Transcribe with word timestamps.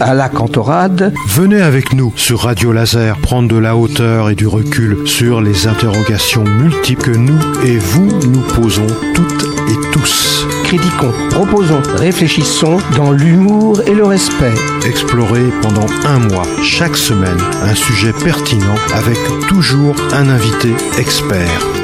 à 0.00 0.14
la 0.14 0.28
cantorade. 0.28 1.12
Venez 1.26 1.60
avec 1.60 1.92
nous 1.92 2.12
sur 2.16 2.40
Radio 2.40 2.72
Laser 2.72 3.16
prendre 3.18 3.48
de 3.48 3.56
la 3.56 3.76
hauteur 3.76 4.30
et 4.30 4.34
du 4.34 4.46
recul 4.46 5.06
sur 5.06 5.40
les 5.40 5.66
interrogations 5.66 6.44
multiples 6.44 7.00
que 7.00 7.16
nous 7.16 7.38
et 7.64 7.78
vous 7.78 8.08
nous 8.28 8.42
posons 8.54 8.86
toutes 9.14 9.44
et 9.68 9.90
tous. 9.92 10.46
Critiquons, 10.64 11.12
proposons, 11.30 11.82
réfléchissons 11.96 12.78
dans 12.96 13.12
l'humour 13.12 13.80
et 13.86 13.94
le 13.94 14.04
respect. 14.04 14.52
Explorer 14.84 15.50
pendant 15.62 15.86
un 16.04 16.18
mois, 16.18 16.46
chaque 16.62 16.96
semaine, 16.96 17.38
un 17.62 17.74
sujet 17.74 18.12
pertinent 18.12 18.76
avec 18.94 19.18
toujours 19.48 19.96
un 20.12 20.28
invité 20.28 20.74
expert. 20.98 21.79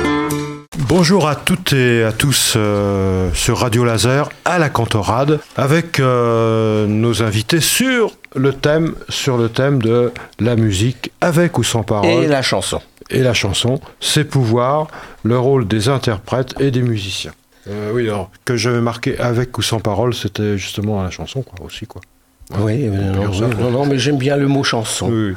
Bonjour 0.89 1.29
à 1.29 1.35
toutes 1.35 1.73
et 1.73 2.05
à 2.05 2.13
tous 2.13 2.55
euh, 2.57 3.31
sur 3.35 3.59
Radio 3.59 3.85
Laser 3.85 4.29
à 4.45 4.59
la 4.59 4.69
Cantorade 4.69 5.41
avec 5.57 5.99
euh, 5.99 6.87
nos 6.87 7.23
invités 7.23 7.61
sur 7.61 8.17
le 8.37 8.53
thème 8.53 8.95
sur 9.09 9.37
le 9.37 9.49
thème 9.49 9.83
de 9.83 10.13
la 10.39 10.55
musique 10.55 11.11
avec 11.21 11.59
ou 11.59 11.65
sans 11.65 11.83
parole 11.83 12.09
Et 12.11 12.27
la 12.29 12.43
chanson. 12.43 12.81
et 13.11 13.21
la 13.21 13.35
chanson, 13.35 13.81
ses 14.01 14.25
pouvoirs, 14.25 14.87
le 15.25 15.39
rôle 15.39 15.67
des 15.67 15.89
interprètes 15.89 16.55
et 16.61 16.71
des 16.71 16.83
musiciens. 16.83 17.33
Euh, 17.69 17.91
oui, 17.93 18.05
alors 18.09 18.31
que 18.45 18.57
j'avais 18.57 18.81
marqué 18.81 19.19
avec 19.19 19.57
ou 19.59 19.63
sans 19.63 19.81
parole, 19.81 20.15
c'était 20.15 20.57
justement 20.57 21.03
la 21.03 21.11
chanson 21.11 21.43
quoi 21.43 21.67
aussi 21.67 21.87
quoi. 21.87 22.01
Oui, 22.61 22.85
non, 22.85 23.87
mais 23.87 23.99
j'aime 23.99 24.19
bien 24.19 24.37
le 24.37 24.47
mot 24.47 24.63
chanson. 24.63 25.09
Oui. 25.11 25.35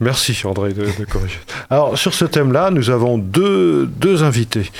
Merci 0.00 0.40
André 0.44 0.72
de, 0.72 0.84
de 0.84 1.04
corriger. 1.04 1.38
Alors 1.68 1.96
sur 1.98 2.14
ce 2.14 2.24
thème-là, 2.24 2.70
nous 2.70 2.90
avons 2.90 3.18
deux, 3.18 3.86
deux 3.86 4.22
invités. 4.22 4.70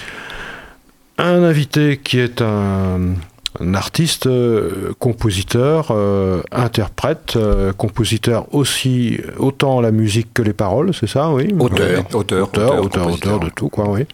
Un 1.19 1.43
invité 1.43 2.01
qui 2.03 2.19
est 2.19 2.41
un, 2.41 3.15
un 3.61 3.75
artiste, 3.75 4.27
euh, 4.27 4.95
compositeur, 4.99 5.89
euh, 5.91 6.43
interprète, 6.51 7.35
euh, 7.37 7.73
compositeur 7.75 8.47
aussi 8.55 9.21
autant 9.39 9.83
la 9.83 9.91
musique 9.91 10.33
que 10.33 10.41
les 10.41 10.55
paroles, 10.55 10.95
c'est 10.95 11.09
ça, 11.09 11.31
oui? 11.31 11.55
Auteur. 11.59 12.07
Auteur, 12.15 12.21
auteur, 12.21 12.43
auteur, 12.45 12.77
compositeur. 12.77 13.35
auteur 13.35 13.41
de 13.41 13.51
tout, 13.51 13.69
quoi, 13.69 13.91
oui. 13.91 14.07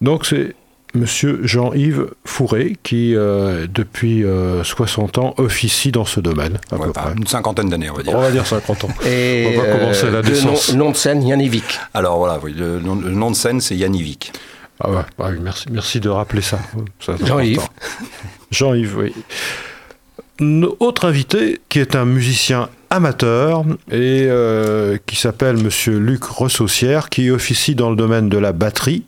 Donc 0.00 0.26
c'est 0.26 0.56
Monsieur 0.94 1.40
Jean-Yves 1.42 2.06
Fourré 2.24 2.76
qui, 2.82 3.14
euh, 3.14 3.66
depuis 3.72 4.24
euh, 4.24 4.64
60 4.64 5.18
ans, 5.18 5.34
officie 5.36 5.92
dans 5.92 6.04
ce 6.06 6.18
domaine, 6.20 6.58
à 6.72 6.76
Ouais, 6.76 6.86
peu 6.86 6.92
bah, 6.94 7.02
près. 7.06 7.14
une 7.16 7.26
cinquantaine 7.26 7.68
d'années, 7.68 7.90
on 7.90 7.94
va 7.94 8.02
dire. 8.02 8.14
On 8.16 8.20
va 8.20 8.30
dire 8.30 8.46
50 8.46 8.84
ans. 8.84 8.88
Et 9.06 9.54
On 9.56 9.60
va 9.60 9.66
commencer 9.78 10.10
la 10.10 10.22
de 10.22 10.28
naissance. 10.30 10.72
nom, 10.72 10.86
nom 10.86 10.90
de 10.90 10.96
scène, 10.96 11.22
Yannivic. 11.26 11.64
Alors 11.94 12.16
voilà, 12.18 12.38
oui, 12.42 12.54
le, 12.56 12.80
nom, 12.80 12.94
le 12.96 13.10
nom 13.10 13.30
de 13.30 13.36
scène, 13.36 13.60
c'est 13.60 13.76
Yannivic. 13.76 14.32
Ah 14.80 14.90
ouais, 14.90 15.02
bah 15.18 15.28
oui, 15.30 15.38
merci, 15.42 15.66
merci 15.70 16.00
de 16.00 16.08
rappeler 16.08 16.40
ça. 16.42 16.58
Jean-Yves. 17.24 17.60
Jean-Yves, 18.50 18.96
oui. 18.96 19.12
N- 20.40 20.66
Autre 20.80 21.06
invité 21.06 21.60
qui 21.68 21.80
est 21.80 21.96
un 21.96 22.04
musicien 22.04 22.68
amateur 22.90 23.64
et 23.90 24.26
euh, 24.28 24.96
qui 25.06 25.16
s'appelle 25.16 25.56
Monsieur 25.56 25.98
Luc 25.98 26.24
Ressaussière, 26.24 27.08
qui 27.10 27.28
officie 27.30 27.74
dans 27.74 27.90
le 27.90 27.96
domaine 27.96 28.28
de 28.28 28.38
la 28.38 28.52
batterie, 28.52 29.02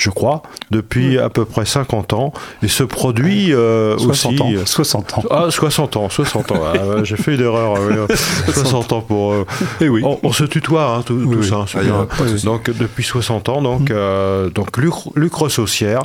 je 0.00 0.10
crois, 0.10 0.42
depuis 0.70 1.18
à 1.18 1.28
peu 1.28 1.44
près 1.44 1.64
50 1.66 2.12
ans 2.14 2.32
et 2.62 2.68
se 2.68 2.82
produit 2.82 3.52
euh, 3.52 3.98
60 3.98 4.32
aussi. 4.32 4.42
ans. 4.42 4.52
60 4.64 5.18
ans. 5.18 5.22
Ah, 5.30 5.46
60 5.50 5.96
ans, 5.96 6.08
60 6.08 6.52
ans. 6.52 6.60
Ah, 6.74 7.02
J'ai 7.04 7.16
fait 7.16 7.34
une 7.34 7.42
erreur. 7.42 7.74
oui, 7.86 7.94
euh, 7.98 8.06
60 8.52 8.92
ans 8.94 9.00
pour. 9.02 9.32
euh, 9.32 9.46
Eh 9.80 9.88
oui. 9.88 10.00
on, 10.04 10.18
on 10.22 10.32
se 10.32 10.44
tutoie, 10.44 10.94
hein, 10.96 11.02
tout, 11.04 11.14
Oui, 11.14 11.36
tout 11.36 11.42
oui. 11.42 11.48
ça. 11.48 11.56
hein, 11.56 11.66
Ah, 11.74 11.80
bien. 11.82 12.08
Donc 12.44 12.70
depuis 12.70 13.04
60 13.04 13.48
ans, 13.50 13.60
donc, 13.62 13.90
euh, 13.90 14.48
donc 14.50 14.76
Luc, 14.78 14.94
Luc 15.16 15.34
Ressaussière, 15.34 16.02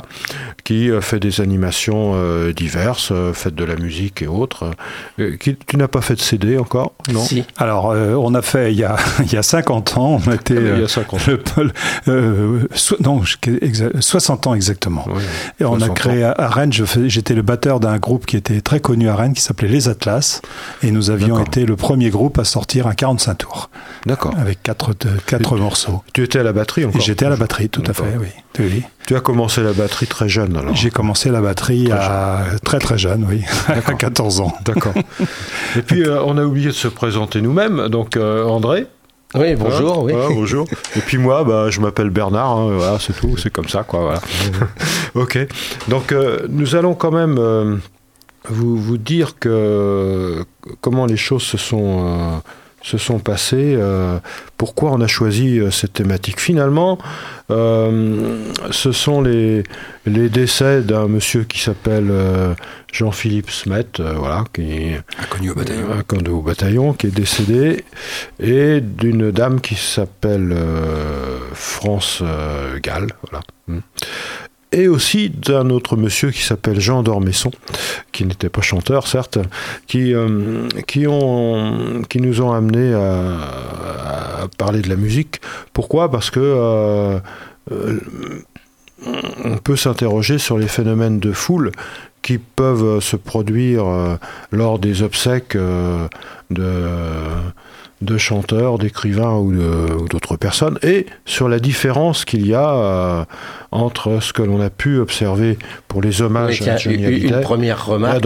qui 0.64 0.90
euh, 0.90 1.00
fait 1.00 1.18
des 1.20 1.40
animations 1.40 2.12
euh, 2.16 2.52
diverses, 2.52 3.10
euh, 3.12 3.32
fait 3.32 3.54
de 3.54 3.64
la 3.64 3.76
musique 3.76 4.20
et 4.22 4.26
autres. 4.26 4.70
Euh, 5.20 5.36
qui- 5.36 5.56
tu 5.56 5.76
n'as 5.76 5.88
pas 5.88 6.00
fait 6.02 6.14
de 6.14 6.20
CD 6.20 6.58
encore 6.58 6.92
Non 7.12 7.20
Si. 7.22 7.44
Alors, 7.56 7.90
euh, 7.92 8.14
on 8.14 8.34
a 8.34 8.42
fait 8.42 8.72
il 8.72 8.78
y 8.78 8.84
a, 8.84 8.96
il 9.24 9.32
y 9.32 9.36
a 9.36 9.42
50 9.42 9.96
ans, 9.96 10.20
on 10.26 10.32
était. 10.32 10.54
Il 10.54 10.62
y 10.62 10.68
a 10.68 10.72
euh, 10.72 10.88
50 10.88 11.20
ans. 11.20 11.22
le- 11.28 11.64
le- 11.64 11.72
euh, 12.08 12.68
so- 12.74 12.96
non, 13.00 13.22
je- 13.22 13.36
exa- 13.36 13.85
60 13.98 14.46
ans 14.46 14.54
exactement. 14.54 15.04
Oui, 15.08 15.22
Et 15.60 15.64
on 15.64 15.76
a 15.76 15.86
60 15.86 15.96
créé 15.96 16.22
à, 16.24 16.32
à 16.36 16.48
Rennes, 16.48 16.72
j'étais 16.72 17.34
le 17.34 17.42
batteur 17.42 17.80
d'un 17.80 17.96
groupe 17.98 18.26
qui 18.26 18.36
était 18.36 18.60
très 18.60 18.80
connu 18.80 19.08
à 19.08 19.16
Rennes, 19.16 19.34
qui 19.34 19.42
s'appelait 19.42 19.68
Les 19.68 19.88
Atlas. 19.88 20.42
Et 20.82 20.90
nous 20.90 21.10
avions 21.10 21.38
été 21.42 21.66
le 21.66 21.76
premier 21.76 22.10
groupe 22.10 22.38
à 22.38 22.44
sortir 22.44 22.86
un 22.86 22.94
45 22.94 23.34
tours, 23.36 23.70
D'accord. 24.06 24.34
avec 24.38 24.62
quatre, 24.62 24.92
quatre 25.26 25.56
morceaux. 25.56 26.02
Tu 26.12 26.22
étais 26.22 26.38
à 26.38 26.42
la 26.42 26.52
batterie 26.52 26.84
encore 26.84 27.00
j'étais 27.00 27.26
à 27.26 27.30
la 27.30 27.36
batterie, 27.36 27.68
tout 27.68 27.82
à 27.86 27.92
fait, 27.92 28.16
oui. 28.18 28.28
Oui, 28.58 28.70
oui. 28.72 28.82
Tu 29.06 29.14
as 29.14 29.20
commencé 29.20 29.62
la 29.62 29.72
batterie 29.72 30.06
très 30.06 30.28
jeune 30.28 30.56
alors 30.56 30.74
J'ai 30.74 30.90
commencé 30.90 31.30
la 31.30 31.40
batterie 31.40 31.92
à 31.92 32.44
très 32.64 32.78
très 32.78 32.98
jeune, 32.98 33.24
oui, 33.28 33.42
à 33.68 33.80
14 33.80 34.40
ans. 34.40 34.52
D'accord. 34.64 34.94
Et 35.76 35.82
puis 35.82 36.02
euh, 36.02 36.22
on 36.24 36.36
a 36.38 36.42
oublié 36.44 36.68
de 36.68 36.72
se 36.72 36.88
présenter 36.88 37.40
nous-mêmes. 37.40 37.88
Donc 37.88 38.16
euh, 38.16 38.44
André. 38.44 38.86
Oui, 39.34 39.54
bonjour. 39.56 40.02
oui. 40.04 40.12
Voilà, 40.12 40.28
bonjour. 40.28 40.66
Et 40.94 41.00
puis 41.00 41.18
moi, 41.18 41.44
bah, 41.44 41.68
je 41.70 41.80
m'appelle 41.80 42.10
Bernard, 42.10 42.56
hein, 42.56 42.76
voilà, 42.76 42.98
c'est 42.98 43.12
tout, 43.12 43.36
c'est 43.36 43.50
comme 43.50 43.68
ça, 43.68 43.82
quoi. 43.82 44.00
Voilà. 44.00 44.20
ok. 45.14 45.38
Donc, 45.88 46.12
euh, 46.12 46.46
nous 46.48 46.74
allons 46.76 46.94
quand 46.94 47.10
même 47.10 47.36
euh, 47.38 47.76
vous, 48.48 48.76
vous 48.76 48.98
dire 48.98 49.38
que 49.38 50.44
comment 50.80 51.06
les 51.06 51.16
choses 51.16 51.42
se 51.42 51.56
sont, 51.58 52.06
euh, 52.06 52.38
se 52.86 52.98
sont 52.98 53.18
passées, 53.18 53.74
euh, 53.76 54.18
pourquoi 54.56 54.92
on 54.92 55.00
a 55.00 55.08
choisi 55.08 55.58
euh, 55.58 55.72
cette 55.72 55.94
thématique? 55.94 56.38
Finalement, 56.40 56.98
euh, 57.50 58.52
ce 58.70 58.92
sont 58.92 59.20
les, 59.22 59.64
les 60.06 60.28
décès 60.28 60.82
d'un 60.82 61.08
monsieur 61.08 61.42
qui 61.42 61.58
s'appelle 61.58 62.06
euh, 62.10 62.54
Jean-Philippe 62.92 63.50
Smet, 63.50 63.88
voilà, 63.98 64.44
qui 64.52 64.92
Inconnu 65.20 65.50
au 65.50 65.54
bataillon. 65.56 65.86
haut 66.30 66.42
bataillon 66.42 66.92
qui 66.92 67.08
est 67.08 67.14
décédé 67.14 67.84
et 68.38 68.80
d'une 68.80 69.32
dame 69.32 69.60
qui 69.60 69.74
s'appelle 69.74 70.56
France 71.52 72.22
Gall, 72.82 73.08
voilà. 73.28 73.42
Et 74.72 74.88
aussi 74.88 75.30
d'un 75.30 75.70
autre 75.70 75.96
monsieur 75.96 76.30
qui 76.30 76.42
s'appelle 76.42 76.80
Jean 76.80 77.02
d'Ormesson, 77.02 77.52
qui 78.10 78.24
n'était 78.24 78.48
pas 78.48 78.62
chanteur 78.62 79.06
certes, 79.06 79.38
qui, 79.86 80.12
euh, 80.12 80.68
qui, 80.88 81.06
ont, 81.06 82.02
qui 82.08 82.20
nous 82.20 82.40
ont 82.40 82.52
amenés 82.52 82.92
à, 82.92 84.48
parler 84.58 84.82
de 84.82 84.88
la 84.88 84.96
musique. 84.96 85.40
Pourquoi? 85.72 86.10
Parce 86.10 86.30
que 86.30 86.40
euh, 86.40 87.18
euh, 87.70 88.00
on 89.44 89.56
peut 89.58 89.76
s'interroger 89.76 90.38
sur 90.38 90.58
les 90.58 90.68
phénomènes 90.68 91.20
de 91.20 91.32
foule 91.32 91.70
qui 92.22 92.38
peuvent 92.38 93.00
se 93.00 93.14
produire 93.14 93.84
lors 94.50 94.80
des 94.80 95.02
obsèques 95.02 95.56
de, 95.56 96.72
de 98.02 98.18
chanteurs, 98.18 98.78
d'écrivains 98.78 99.36
ou 99.36 99.52
d'autres 100.08 100.36
personnes, 100.36 100.78
et 100.82 101.06
sur 101.24 101.48
la 101.48 101.58
différence 101.58 102.24
qu'il 102.26 102.46
y 102.46 102.52
a 102.54 102.70
euh, 102.74 103.24
entre 103.72 104.20
ce 104.20 104.32
que 104.34 104.42
l'on 104.42 104.60
a 104.60 104.68
pu 104.68 104.98
observer 104.98 105.58
pour 105.88 106.02
les 106.02 106.20
hommages 106.20 106.60
à 106.68 106.76
Johnny 106.76 106.96
une, 106.96 107.04
Hallyday 107.06 107.28
une 107.36 107.40
première 107.40 107.86
remarque. 107.86 108.22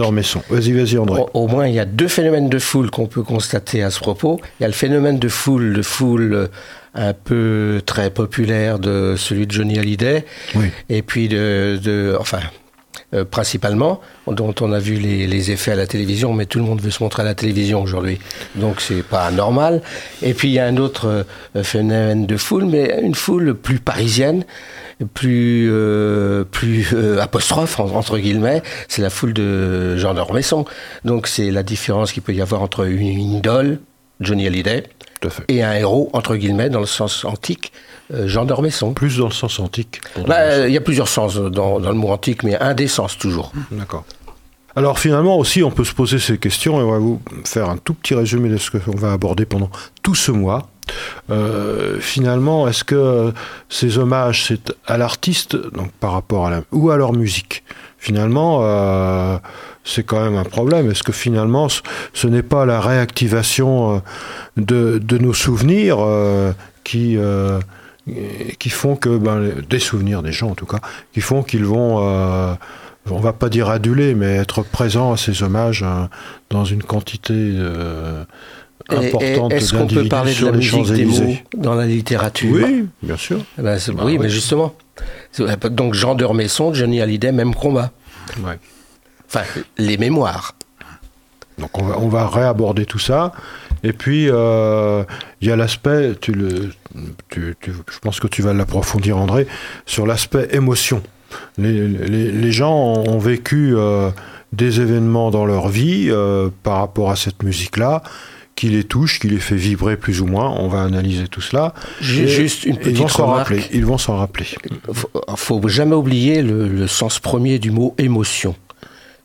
Vas-y, 0.49 0.73
vas-y, 0.73 0.97
André. 0.97 1.21
Au, 1.21 1.29
au 1.45 1.47
moins, 1.47 1.67
il 1.67 1.73
y 1.73 1.79
a 1.79 1.85
deux 1.85 2.09
phénomènes 2.09 2.49
de 2.49 2.59
foule 2.59 2.91
qu'on 2.91 3.07
peut 3.07 3.23
constater 3.23 3.81
à 3.81 3.91
ce 3.91 3.99
propos. 3.99 4.39
Il 4.59 4.63
y 4.63 4.65
a 4.65 4.67
le 4.67 4.73
phénomène 4.73 5.19
de 5.19 5.29
foule, 5.29 5.73
de 5.73 5.81
foule 5.81 6.33
euh, 6.33 6.47
un 6.93 7.13
peu 7.13 7.81
très 7.85 8.09
populaire 8.09 8.77
de 8.77 9.15
celui 9.17 9.47
de 9.47 9.51
Johnny 9.53 9.79
Hallyday, 9.79 10.25
Oui. 10.55 10.65
et 10.89 11.01
puis 11.01 11.29
de, 11.29 11.79
de 11.81 12.17
enfin, 12.19 12.39
euh, 13.13 13.25
principalement, 13.25 13.99
dont 14.27 14.53
on 14.61 14.71
a 14.71 14.79
vu 14.79 14.95
les, 14.95 15.27
les 15.27 15.51
effets 15.51 15.71
à 15.71 15.75
la 15.75 15.87
télévision, 15.87 16.33
mais 16.33 16.45
tout 16.45 16.59
le 16.59 16.65
monde 16.65 16.81
veut 16.81 16.91
se 16.91 17.03
montrer 17.03 17.23
à 17.23 17.25
la 17.25 17.35
télévision 17.35 17.81
aujourd'hui, 17.81 18.19
donc 18.55 18.81
c'est 18.81 19.03
pas 19.03 19.31
normal. 19.31 19.81
Et 20.21 20.33
puis 20.33 20.49
il 20.49 20.53
y 20.53 20.59
a 20.59 20.65
un 20.65 20.77
autre 20.77 21.25
euh, 21.55 21.63
phénomène 21.63 22.25
de 22.25 22.37
foule, 22.37 22.65
mais 22.65 22.99
une 23.01 23.15
foule 23.15 23.53
plus 23.55 23.79
parisienne, 23.79 24.43
plus 25.13 25.67
euh, 25.71 26.43
plus 26.43 26.93
euh, 26.93 27.19
apostrophe 27.19 27.79
en- 27.79 27.89
entre 27.95 28.17
guillemets, 28.17 28.61
c'est 28.87 29.01
la 29.01 29.09
foule 29.09 29.33
de 29.33 29.97
Jean 29.97 30.13
d'Ormesson. 30.13 30.65
Donc 31.05 31.27
c'est 31.27 31.51
la 31.51 31.63
différence 31.63 32.11
qu'il 32.11 32.21
peut 32.23 32.33
y 32.33 32.41
avoir 32.41 32.61
entre 32.61 32.85
une, 32.87 33.01
une 33.07 33.35
idole, 33.37 33.79
Johnny 34.19 34.45
Hallyday, 34.47 34.83
et 35.47 35.63
un 35.63 35.73
héros 35.73 36.09
entre 36.13 36.35
guillemets 36.35 36.69
dans 36.69 36.79
le 36.79 36.85
sens 36.85 37.25
antique, 37.25 37.71
Jean 38.25 38.45
d'Ormesson. 38.45 38.93
Plus 38.93 39.17
dans 39.17 39.27
le 39.27 39.33
sens 39.33 39.59
antique. 39.59 40.01
Bah, 40.27 40.35
euh, 40.39 40.67
il 40.67 40.73
y 40.73 40.77
a 40.77 40.81
plusieurs 40.81 41.07
sens 41.07 41.35
dans, 41.35 41.79
dans 41.79 41.89
le 41.89 41.95
mot 41.95 42.09
antique, 42.09 42.43
mais 42.43 42.57
un 42.59 42.73
des 42.73 42.87
sens 42.87 43.17
toujours. 43.17 43.51
D'accord. 43.71 44.05
Alors 44.75 44.99
finalement 44.99 45.37
aussi, 45.37 45.63
on 45.63 45.71
peut 45.71 45.83
se 45.83 45.93
poser 45.93 46.17
ces 46.17 46.37
questions 46.37 46.79
et 46.79 46.83
on 46.83 46.91
va 46.91 46.97
vous 46.97 47.21
faire 47.43 47.69
un 47.69 47.77
tout 47.77 47.93
petit 47.93 48.15
résumé 48.15 48.47
de 48.47 48.57
ce 48.57 48.71
qu'on 48.71 48.95
va 48.95 49.11
aborder 49.11 49.45
pendant 49.45 49.69
tout 50.01 50.15
ce 50.15 50.31
mois. 50.31 50.69
Euh, 51.29 51.99
finalement, 51.99 52.67
est-ce 52.67 52.83
que 52.83 53.33
ces 53.69 53.97
hommages, 53.97 54.45
c'est 54.47 54.73
à 54.87 54.97
l'artiste, 54.97 55.55
donc 55.55 55.91
par 55.99 56.13
rapport 56.13 56.47
à 56.47 56.51
la, 56.51 56.61
ou 56.71 56.89
à 56.89 56.97
leur 56.97 57.11
musique? 57.13 57.63
Finalement, 57.97 58.61
euh, 58.61 59.37
c'est 59.83 60.03
quand 60.03 60.21
même 60.23 60.35
un 60.35 60.43
problème. 60.43 60.89
Est-ce 60.89 61.03
que 61.03 61.11
finalement, 61.11 61.69
ce, 61.69 61.81
ce 62.13 62.27
n'est 62.27 62.41
pas 62.41 62.65
la 62.65 62.79
réactivation 62.79 63.95
euh, 63.95 63.99
de, 64.57 64.99
de 64.99 65.17
nos 65.17 65.33
souvenirs 65.33 65.97
euh, 65.99 66.53
qui 66.83 67.17
euh, 67.17 67.59
qui 68.59 68.69
font 68.69 68.95
que 68.95 69.17
ben, 69.17 69.51
des 69.69 69.79
souvenirs 69.79 70.23
des 70.23 70.31
gens 70.31 70.49
en 70.49 70.55
tout 70.55 70.65
cas, 70.65 70.79
qui 71.13 71.21
font 71.21 71.43
qu'ils 71.43 71.65
vont 71.65 71.99
euh, 72.01 72.53
on 73.09 73.19
va 73.19 73.33
pas 73.33 73.49
dire 73.49 73.69
aduler, 73.69 74.13
mais 74.15 74.37
être 74.37 74.63
présent 74.63 75.11
à 75.11 75.17
ces 75.17 75.43
hommages 75.43 75.83
euh, 75.83 76.05
dans 76.49 76.65
une 76.65 76.83
quantité 76.83 77.33
euh, 77.35 78.23
importante 78.89 79.53
Est-ce 79.53 79.73
qu'on 79.73 79.87
peut 79.87 80.07
parler 80.07 80.33
de 80.33 80.45
la 80.45 80.51
musique 80.51 80.91
des 80.91 81.05
mots 81.05 81.35
dans 81.57 81.73
la 81.73 81.85
littérature? 81.85 82.51
Oui, 82.51 82.87
bien 83.01 83.17
sûr. 83.17 83.39
Eh 83.57 83.61
ben, 83.61 83.77
oui, 83.87 84.03
oui. 84.03 84.17
mais 84.19 84.29
justement. 84.29 84.73
Donc 85.71 85.93
Jean 85.93 86.15
d'Ormesson, 86.15 86.73
Johnny 86.73 87.01
Hallyday, 87.01 87.31
même 87.31 87.55
combat. 87.55 87.91
Ouais. 88.43 88.59
Enfin, 89.27 89.45
les 89.77 89.97
mémoires. 89.97 90.55
Donc 91.57 91.77
on 91.77 91.85
va, 91.85 91.99
on 91.99 92.07
va 92.07 92.27
réaborder 92.27 92.85
tout 92.85 92.99
ça. 92.99 93.31
Et 93.83 93.93
puis, 93.93 94.27
euh, 94.29 95.03
il 95.41 95.47
y 95.47 95.51
a 95.51 95.55
l'aspect, 95.55 96.13
tu 96.21 96.33
le, 96.33 96.69
tu- 97.29 97.55
tu- 97.61 97.71
je 97.91 97.99
pense 97.99 98.19
que 98.19 98.27
tu 98.27 98.41
vas 98.41 98.53
l'approfondir 98.53 99.17
André, 99.17 99.47
sur 99.85 100.05
l'aspect 100.05 100.49
émotion. 100.51 101.01
Les, 101.57 101.87
les- 101.87 102.31
les 102.31 102.51
gens 102.51 102.75
ont 102.75 103.17
vécu 103.19 103.73
euh, 103.75 104.09
des 104.53 104.81
événements 104.81 105.31
dans 105.31 105.45
leur 105.45 105.69
vie 105.69 106.07
euh, 106.09 106.49
par 106.63 106.77
rapport 106.79 107.09
à 107.09 107.15
cette 107.15 107.41
musique-là, 107.41 108.03
qui 108.55 108.67
les 108.69 108.83
touche, 108.83 109.19
qui 109.19 109.29
les 109.29 109.39
fait 109.39 109.55
vibrer 109.55 109.97
plus 109.97 110.21
ou 110.21 110.27
moins. 110.27 110.49
On 110.59 110.67
va 110.67 110.83
analyser 110.83 111.27
tout 111.27 111.41
cela. 111.41 111.73
Et 112.01 112.27
Juste 112.27 112.65
une 112.65 112.75
ils 112.75 112.77
vont 112.97 113.05
petite 113.05 113.09
s'en 113.09 113.27
rappeler. 113.27 113.63
Ils 113.73 113.85
vont 113.85 113.97
s'en 113.97 114.17
rappeler. 114.17 114.45
faut, 114.93 115.09
faut 115.35 115.67
jamais 115.67 115.95
oublier 115.95 116.41
le, 116.43 116.67
le 116.67 116.85
sens 116.87 117.17
premier 117.19 117.57
du 117.57 117.71
mot 117.71 117.95
émotion. 117.97 118.53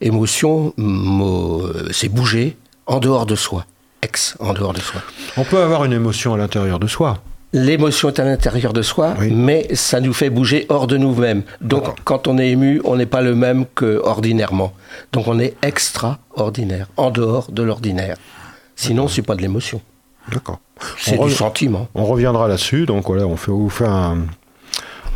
Émotion, 0.00 0.72
mot, 0.76 1.64
c'est 1.90 2.08
bouger 2.08 2.56
en 2.86 3.00
dehors 3.00 3.26
de 3.26 3.34
soi. 3.34 3.66
Ex, 4.06 4.36
en 4.38 4.52
dehors 4.52 4.72
de 4.72 4.80
soi. 4.80 5.00
On 5.36 5.42
peut 5.44 5.60
avoir 5.60 5.84
une 5.84 5.92
émotion 5.92 6.32
à 6.34 6.36
l'intérieur 6.38 6.78
de 6.78 6.86
soi. 6.86 7.18
L'émotion 7.52 8.08
est 8.08 8.20
à 8.20 8.24
l'intérieur 8.24 8.72
de 8.72 8.82
soi, 8.82 9.14
Oui. 9.18 9.30
mais 9.32 9.66
ça 9.74 10.00
nous 10.00 10.12
fait 10.12 10.30
bouger 10.30 10.66
hors 10.68 10.86
de 10.86 10.96
nous-mêmes. 10.96 11.42
Donc, 11.60 11.84
quand 12.04 12.28
on 12.28 12.38
est 12.38 12.50
ému, 12.50 12.80
on 12.84 12.96
n'est 12.96 13.06
pas 13.16 13.22
le 13.22 13.34
même 13.34 13.64
que 13.74 14.00
ordinairement. 14.04 14.72
Donc, 15.12 15.26
on 15.26 15.38
est 15.40 15.54
extraordinaire, 15.62 16.86
en 16.96 17.10
dehors 17.10 17.50
de 17.50 17.62
l'ordinaire. 17.62 18.16
Sinon, 18.76 19.08
c'est 19.08 19.22
pas 19.22 19.34
de 19.34 19.42
l'émotion, 19.42 19.80
D'accord. 20.30 20.58
c'est 20.98 21.18
du 21.18 21.30
sentiment. 21.30 21.88
On 21.94 22.04
reviendra 22.04 22.46
là-dessus. 22.46 22.84
Donc 22.86 23.06
voilà, 23.06 23.26
on 23.26 23.36
fait, 23.36 23.50
on 23.50 23.58
vous 23.58 23.70
fait 23.70 23.86
un, 23.86 24.18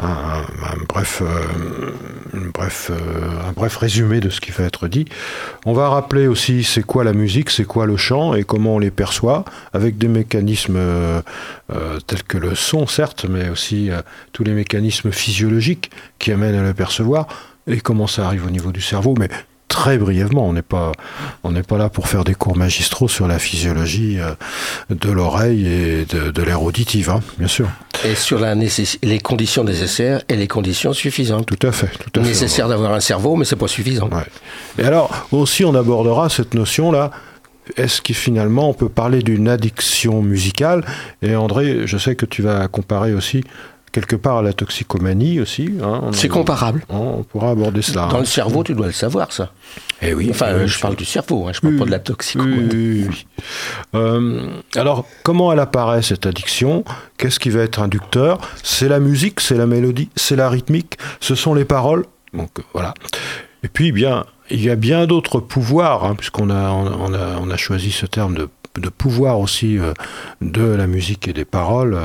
un- 0.03 0.85
bref, 0.89 1.23
euh, 1.23 1.93
euh, 2.35 3.49
un 3.49 3.53
bref 3.53 3.77
résumé 3.77 4.21
de 4.21 4.31
ce 4.31 4.41
qui 4.41 4.51
va 4.51 4.65
être 4.65 4.89
dit. 4.89 5.05
On 5.67 5.73
va 5.73 5.89
rappeler 5.89 6.27
aussi 6.27 6.65
c'est 6.65 6.83
quoi 6.83 7.05
la 7.05 7.13
musique, 7.13 7.51
c'est 7.51 7.65
quoi 7.65 7.87
le 7.87 7.97
chant 7.97 8.35
et 8.35 8.45
comment 8.45 8.77
on 8.77 8.79
les 8.79 8.91
perçoit, 8.91 9.45
avec 9.73 9.99
des 9.99 10.09
mécanismes 10.09 10.77
euh, 10.77 11.21
tels 12.07 12.23
que 12.23 12.39
le 12.39 12.55
son, 12.55 12.87
certes, 12.87 13.27
mais 13.29 13.49
aussi 13.49 13.91
tous 14.33 14.45
les 14.45 14.53
mécanismes 14.53 15.11
physiologiques 15.13 15.91
qui 16.19 16.33
amènent 16.33 16.55
à 16.55 16.63
le 16.63 16.75
percevoir 16.75 17.27
et 17.67 17.81
comment 17.81 18.07
ça 18.07 18.27
arrive 18.27 18.47
au 18.47 18.51
niveau 18.51 18.73
du 18.73 18.81
cerveau. 18.81 19.15
Mais 19.19 19.29
très 19.71 19.97
brièvement, 19.97 20.47
on 20.47 20.53
n'est 20.53 20.61
pas, 20.63 20.93
on 21.45 21.53
n'est 21.53 21.63
pas 21.63 21.79
là 21.79 21.89
pour 21.89 22.09
faire 22.09 22.25
des 22.25 22.35
cours 22.35 22.57
magistraux 22.57 23.09
sur 23.09 23.27
la 23.29 23.39
physiologie 23.39 24.19
euh, 24.19 24.35
de 24.91 25.11
l'oreille 25.11 25.67
et 25.67 26.05
de, 26.05 26.31
de 26.31 26.43
l'air 26.43 26.63
auditive, 26.63 27.09
hein, 27.09 27.21
bien 27.39 27.49
sûr. 27.49 27.69
Et 28.05 28.15
sur 28.15 28.39
la 28.41 28.55
les 28.55 29.19
conditions 29.21 29.65
nécessaires 29.65 30.23
et 30.29 30.37
les 30.37 30.49
conditions 30.49 30.93
suffisantes. 30.93 31.47
Tout 31.47 31.67
à 31.67 31.73
fait. 31.73 31.87
Tout 31.87 32.21
à 32.21 32.23
fait. 32.23 32.29
Nécessaire 32.29 32.69
d'avoir 32.69 32.93
un 32.93 33.01
cerveau, 33.01 33.37
mais 33.37 33.45
c'est 33.45 33.57
pas 33.57 33.69
suffisant. 33.69 34.11
Ouais. 34.11 34.27
Et 34.79 34.85
alors, 34.85 35.27
aussi, 35.33 35.65
on 35.65 35.75
abordera 35.75 36.29
cette 36.29 36.55
notion-là. 36.55 37.11
Est-ce 37.77 38.03
que 38.03 38.13
finalement, 38.13 38.69
on 38.69 38.75
peut 38.75 38.89
parler 38.89 39.23
d'une 39.23 39.49
addiction 39.49 40.21
musicale? 40.23 40.85
Et 41.23 41.37
André, 41.37 41.87
je 41.87 41.97
sais 41.97 42.17
que 42.17 42.27
tu 42.27 42.43
vas 42.43 42.67
comparer 42.67 43.15
aussi 43.15 43.45
quelque 43.93 44.17
part 44.17 44.39
à 44.39 44.43
la 44.43 44.53
toxicomanie 44.53 45.41
aussi. 45.41 45.71
hein. 45.83 46.11
C'est 46.13 46.29
comparable. 46.29 46.83
On 46.89 47.23
pourra 47.23 47.51
aborder 47.51 47.83
cela. 47.83 48.07
Dans 48.09 48.17
hein. 48.17 48.21
le 48.21 48.25
cerveau, 48.27 48.63
tu 48.63 48.75
dois 48.75 48.87
le 48.87 48.93
savoir, 48.93 49.33
ça. 49.33 49.51
Eh 50.03 50.15
oui. 50.15 50.29
Enfin, 50.31 50.47
euh, 50.47 50.67
je 50.67 50.79
parle 50.81 50.97
du 50.97 51.05
cerveau, 51.05 51.47
hein, 51.49 51.53
je 51.53 51.61
parle 51.61 51.75
Oui, 51.75 51.79
pas 51.81 51.87
de 51.87 51.91
la 51.91 51.99
toxicomanie. 51.99 52.69
oui, 52.73 53.07
oui. 53.09 53.27
Euh, 53.95 54.49
alors, 54.77 55.07
comment 55.23 55.53
elle 55.53 55.59
apparaît 55.61 56.03
cette 56.03 56.27
addiction? 56.27 56.85
Qu'est-ce 57.19 57.41
qui 57.41 57.51
va 57.51 57.61
être 57.63 57.81
inducteur? 57.81 58.39
C'est 58.63 58.89
la 58.89 59.01
musique, 59.01 59.41
c'est 59.41 59.57
la 59.57 59.67
mélodie, 59.67 60.09
c'est 60.17 60.37
la 60.37 60.49
rythmique, 60.49 60.97
ce 61.21 61.35
sont 61.35 61.55
les 61.55 61.65
paroles. 61.65 62.07
Donc 62.33 62.51
euh, 62.59 62.63
voilà. 62.73 62.95
Et 63.63 63.69
puis, 63.69 63.93
bien, 63.93 64.25
il 64.51 64.63
y 64.63 64.71
a 64.71 64.77
bien 64.77 65.07
d'autres 65.07 65.41
pouvoirs, 65.41 66.05
hein, 66.05 66.15
puisqu'on 66.15 66.49
a, 66.49 66.71
on 66.71 67.13
a, 67.13 67.39
on 67.41 67.51
a 67.51 67.57
choisi 67.57 67.91
ce 67.91 68.07
terme 68.07 68.35
de, 68.35 68.49
de 68.79 68.89
pouvoir 68.89 69.39
aussi 69.41 69.79
euh, 69.79 69.93
de 70.41 70.63
la 70.65 70.87
musique 70.87 71.29
et 71.29 71.33
des 71.33 71.45
paroles. 71.45 71.99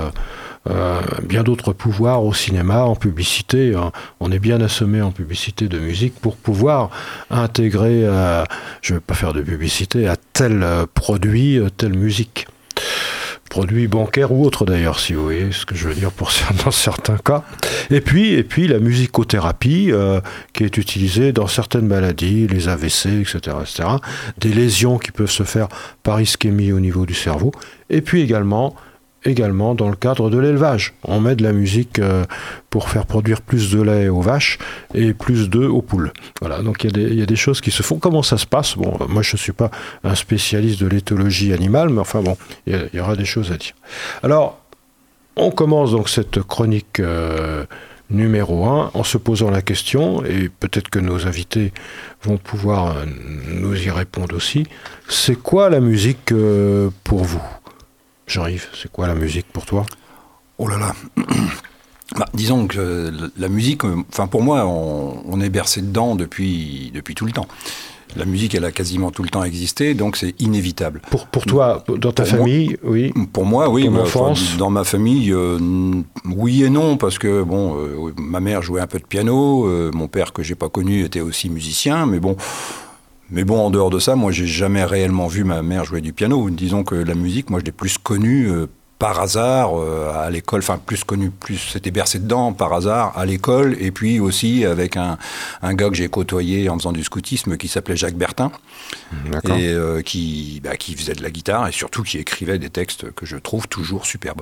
Euh, 0.67 0.99
bien 1.23 1.43
d'autres 1.43 1.73
pouvoirs 1.73 2.23
au 2.23 2.33
cinéma, 2.33 2.83
en 2.83 2.95
publicité. 2.95 3.75
hein. 3.75 3.91
On 4.19 4.31
est 4.31 4.39
bien 4.39 4.59
assommé 4.61 5.01
en 5.01 5.11
publicité 5.11 5.67
de 5.67 5.77
musique 5.77 6.15
pour 6.19 6.35
pouvoir 6.35 6.89
intégrer, 7.29 8.03
euh, 8.03 8.43
je 8.81 8.93
ne 8.93 8.97
vais 8.97 9.03
pas 9.05 9.13
faire 9.13 9.33
de 9.33 9.41
publicité, 9.41 10.07
à 10.07 10.15
tel 10.15 10.63
euh, 10.63 10.85
produit, 10.91 11.59
telle 11.77 11.93
musique. 11.93 12.47
Produit 13.47 13.87
bancaire 13.87 14.31
ou 14.33 14.43
autre 14.43 14.65
d'ailleurs, 14.65 14.99
si 14.99 15.13
vous 15.13 15.23
voyez 15.23 15.51
ce 15.51 15.65
que 15.65 15.75
je 15.75 15.87
veux 15.87 15.93
dire 15.93 16.11
pour 16.11 16.31
dans 16.65 16.71
certains 16.71 17.17
cas. 17.17 17.43
Et 17.91 18.01
puis, 18.01 18.33
et 18.33 18.43
puis 18.43 18.67
la 18.67 18.79
musicothérapie 18.79 19.91
qui 20.51 20.63
est 20.63 20.77
utilisée 20.77 21.31
dans 21.31 21.47
certaines 21.47 21.87
maladies, 21.87 22.47
les 22.47 22.67
AVC, 22.67 23.21
etc., 23.21 23.55
etc. 23.61 23.83
Des 24.39 24.49
lésions 24.49 24.97
qui 24.97 25.11
peuvent 25.11 25.31
se 25.31 25.43
faire 25.43 25.69
par 26.03 26.19
ischémie 26.19 26.73
au 26.73 26.79
niveau 26.81 27.05
du 27.05 27.13
cerveau. 27.13 27.51
Et 27.89 28.01
puis 28.01 28.21
également 28.21 28.75
également 29.25 29.75
dans 29.75 29.89
le 29.89 29.95
cadre 29.95 30.29
de 30.29 30.37
l'élevage. 30.37 30.93
On 31.03 31.19
met 31.19 31.35
de 31.35 31.43
la 31.43 31.51
musique 31.51 31.99
euh, 31.99 32.23
pour 32.69 32.89
faire 32.89 33.05
produire 33.05 33.41
plus 33.41 33.71
de 33.71 33.81
lait 33.81 34.07
aux 34.07 34.21
vaches 34.21 34.59
et 34.93 35.13
plus 35.13 35.49
d'œufs 35.49 35.69
aux 35.69 35.81
poules. 35.81 36.13
Voilà, 36.39 36.61
donc 36.61 36.83
il 36.83 36.97
y, 37.17 37.21
a 37.21 37.25
des- 37.25 37.35
choses 37.35 37.59
qui 37.59 37.71
se 37.71 37.83
font. 37.83 37.97
Comment 37.97 38.23
ça 38.23 38.37
se 38.37 38.45
passe? 38.45 38.77
Bon, 38.77 38.97
euh, 39.01 39.05
moi 39.09 39.21
je 39.21 39.33
ne 39.33 39.37
suis 39.37 39.51
pas 39.51 39.71
un 40.03 40.15
spécialiste 40.15 40.81
de 40.81 40.87
l'éthologie 40.87 41.51
animale, 41.51 41.89
mais 41.89 41.99
enfin 41.99 42.21
bon, 42.21 42.37
il 42.67 42.89
y, 42.93 42.99
aura 42.99 43.15
des 43.15 43.25
choses 43.25 43.51
à 43.51 43.57
dire. 43.57 43.73
Alors, 44.23 44.59
on 45.35 45.51
commence 45.51 45.91
donc 45.91 46.07
cette 46.07 46.41
chronique 46.41 46.99
euh, 46.99 47.65
numéro 48.09 48.65
1 48.65 48.91
en 48.93 49.03
se 49.03 49.17
posant 49.17 49.49
la 49.49 49.61
question, 49.61 50.23
et 50.23 50.49
peut-être 50.49 50.89
que 50.89 50.99
nos 50.99 51.27
invités 51.27 51.73
vont 52.23 52.37
pouvoir 52.37 52.95
nous 53.47 53.75
y 53.75 53.89
répondre 53.89 54.35
aussi, 54.35 54.65
c'est 55.09 55.35
quoi 55.35 55.69
la 55.69 55.81
musique 55.81 56.31
pour 57.03 57.23
vous? 57.23 57.41
Jean-Yves, 58.27 58.67
c'est 58.81 58.91
quoi 58.91 59.07
la 59.07 59.15
musique 59.15 59.45
pour 59.51 59.65
toi? 59.65 59.85
Oh 60.57 60.67
là 60.67 60.77
là. 60.77 60.93
Bah, 62.15 62.27
disons 62.35 62.67
que 62.67 63.11
la 63.35 63.49
musique, 63.49 63.83
euh, 63.83 63.95
enfin 64.09 64.27
pour 64.27 64.43
moi, 64.43 64.63
on, 64.67 65.23
on 65.27 65.41
est 65.41 65.49
bercé 65.49 65.81
dedans 65.81 66.15
depuis, 66.15 66.91
depuis 66.93 67.15
tout 67.15 67.25
le 67.25 67.31
temps. 67.31 67.47
La 68.15 68.25
musique, 68.25 68.53
elle 68.53 68.63
a 68.63 68.71
quasiment 68.71 69.09
tout 69.09 69.23
le 69.23 69.29
temps 69.29 69.43
existé, 69.43 69.95
donc 69.95 70.15
c'est 70.15 70.39
inévitable. 70.39 71.01
pour, 71.09 71.25
pour 71.25 71.45
toi, 71.45 71.83
dans 71.87 72.11
ta 72.13 72.23
Pour 72.23 72.33
moi- 72.33 72.45
famille, 72.45 72.77
oui. 72.83 73.11
Pour 73.33 73.45
moi, 73.45 73.69
oui. 73.69 73.85
Ton 73.85 73.91
bah, 73.91 74.01
enfance 74.03 74.55
Dans 74.57 74.69
ma 74.69 74.83
famille, 74.83 75.31
euh, 75.33 75.57
oui 76.25 76.63
et 76.63 76.69
non, 76.69 76.95
parce 76.95 77.17
que 77.17 77.41
bon, 77.41 77.75
euh, 77.79 78.13
ma 78.17 78.39
mère 78.39 78.61
jouait 78.61 78.81
un 78.81 78.87
peu 78.87 78.99
de 78.99 79.05
piano, 79.07 79.65
euh, 79.67 79.89
mon 79.91 80.07
père 80.07 80.31
que 80.31 80.43
j'ai 80.43 80.55
pas 80.55 80.69
connu 80.69 81.03
était 81.03 81.21
aussi 81.21 81.49
musicien, 81.49 82.05
mais 82.05 82.19
bon. 82.19 82.37
Mais 83.31 83.43
bon, 83.43 83.59
en 83.59 83.69
dehors 83.71 83.89
de 83.89 83.99
ça, 83.99 84.15
moi, 84.15 84.31
j'ai 84.31 84.47
jamais 84.47 84.83
réellement 84.85 85.27
vu 85.27 85.43
ma 85.43 85.61
mère 85.61 85.83
jouer 85.85 86.01
du 86.01 86.13
piano. 86.13 86.49
Disons 86.49 86.83
que 86.83 86.95
la 86.95 87.15
musique, 87.15 87.49
moi, 87.49 87.59
je 87.59 87.65
l'ai 87.65 87.71
plus 87.71 87.97
connue 87.97 88.49
euh, 88.51 88.67
par 88.99 89.19
hasard 89.19 89.71
euh, 89.79 90.13
à 90.13 90.29
l'école. 90.29 90.59
Enfin, 90.59 90.77
plus 90.77 91.03
connue, 91.03 91.31
plus 91.31 91.57
c'était 91.57 91.89
bercé 91.91 92.19
dedans 92.19 92.53
par 92.53 92.71
hasard 92.71 93.17
à 93.17 93.25
l'école, 93.25 93.75
et 93.79 93.91
puis 93.91 94.19
aussi 94.19 94.63
avec 94.63 94.95
un, 94.95 95.17
un 95.63 95.73
gars 95.73 95.89
que 95.89 95.95
j'ai 95.95 96.07
côtoyé 96.07 96.69
en 96.69 96.77
faisant 96.77 96.91
du 96.93 97.03
scoutisme 97.03 97.57
qui 97.57 97.67
s'appelait 97.67 97.97
Jacques 97.97 98.15
Bertin 98.15 98.51
et 99.57 99.69
euh, 99.69 100.01
qui, 100.01 100.61
bah, 100.63 100.77
qui 100.77 100.95
faisait 100.95 101.15
de 101.15 101.23
la 101.23 101.31
guitare 101.31 101.67
et 101.67 101.71
surtout 101.71 102.03
qui 102.03 102.19
écrivait 102.19 102.59
des 102.59 102.69
textes 102.69 103.11
que 103.11 103.25
je 103.25 103.37
trouve 103.37 103.67
toujours 103.67 104.05
superbes. 104.05 104.41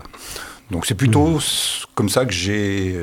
Donc 0.72 0.86
c'est 0.86 0.96
plutôt 0.96 1.38
s- 1.38 1.86
comme 1.96 2.10
ça 2.10 2.26
que 2.26 2.34
j'ai, 2.34 2.96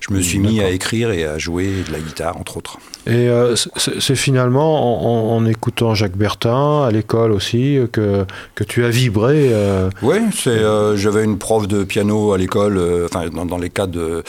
je 0.00 0.12
me 0.12 0.20
suis 0.22 0.38
mis 0.38 0.60
à 0.60 0.70
écrire 0.70 1.10
et 1.10 1.24
à 1.24 1.38
jouer 1.38 1.82
de 1.86 1.92
la 1.92 1.98
guitare 2.00 2.36
entre 2.36 2.56
autres. 2.56 2.78
Et 3.08 3.28
euh, 3.30 3.56
c'est 3.56 4.14
finalement 4.16 5.34
en, 5.34 5.46
écoutant 5.46 5.94
Jacques 5.94 6.16
Bertin 6.16 6.84
à 6.84 6.90
l'école 6.90 7.32
aussi 7.32 7.78
que, 7.90 8.26
que 8.54 8.64
tu 8.64 8.84
as 8.84 8.90
vibré. 8.90 9.48
euh, 9.52 9.88
Oui, 10.02 10.16
euh, 10.46 10.94
j'avais 10.96 11.24
une 11.24 11.38
prof 11.38 11.66
de 11.66 11.84
piano 11.84 12.32
à 12.32 12.38
l'école, 12.38 12.76
euh, 12.76 13.06
enfin 13.10 13.28
dans, 13.30 13.46
dans 13.46 13.56
les 13.56 13.70
de, 13.88 14.22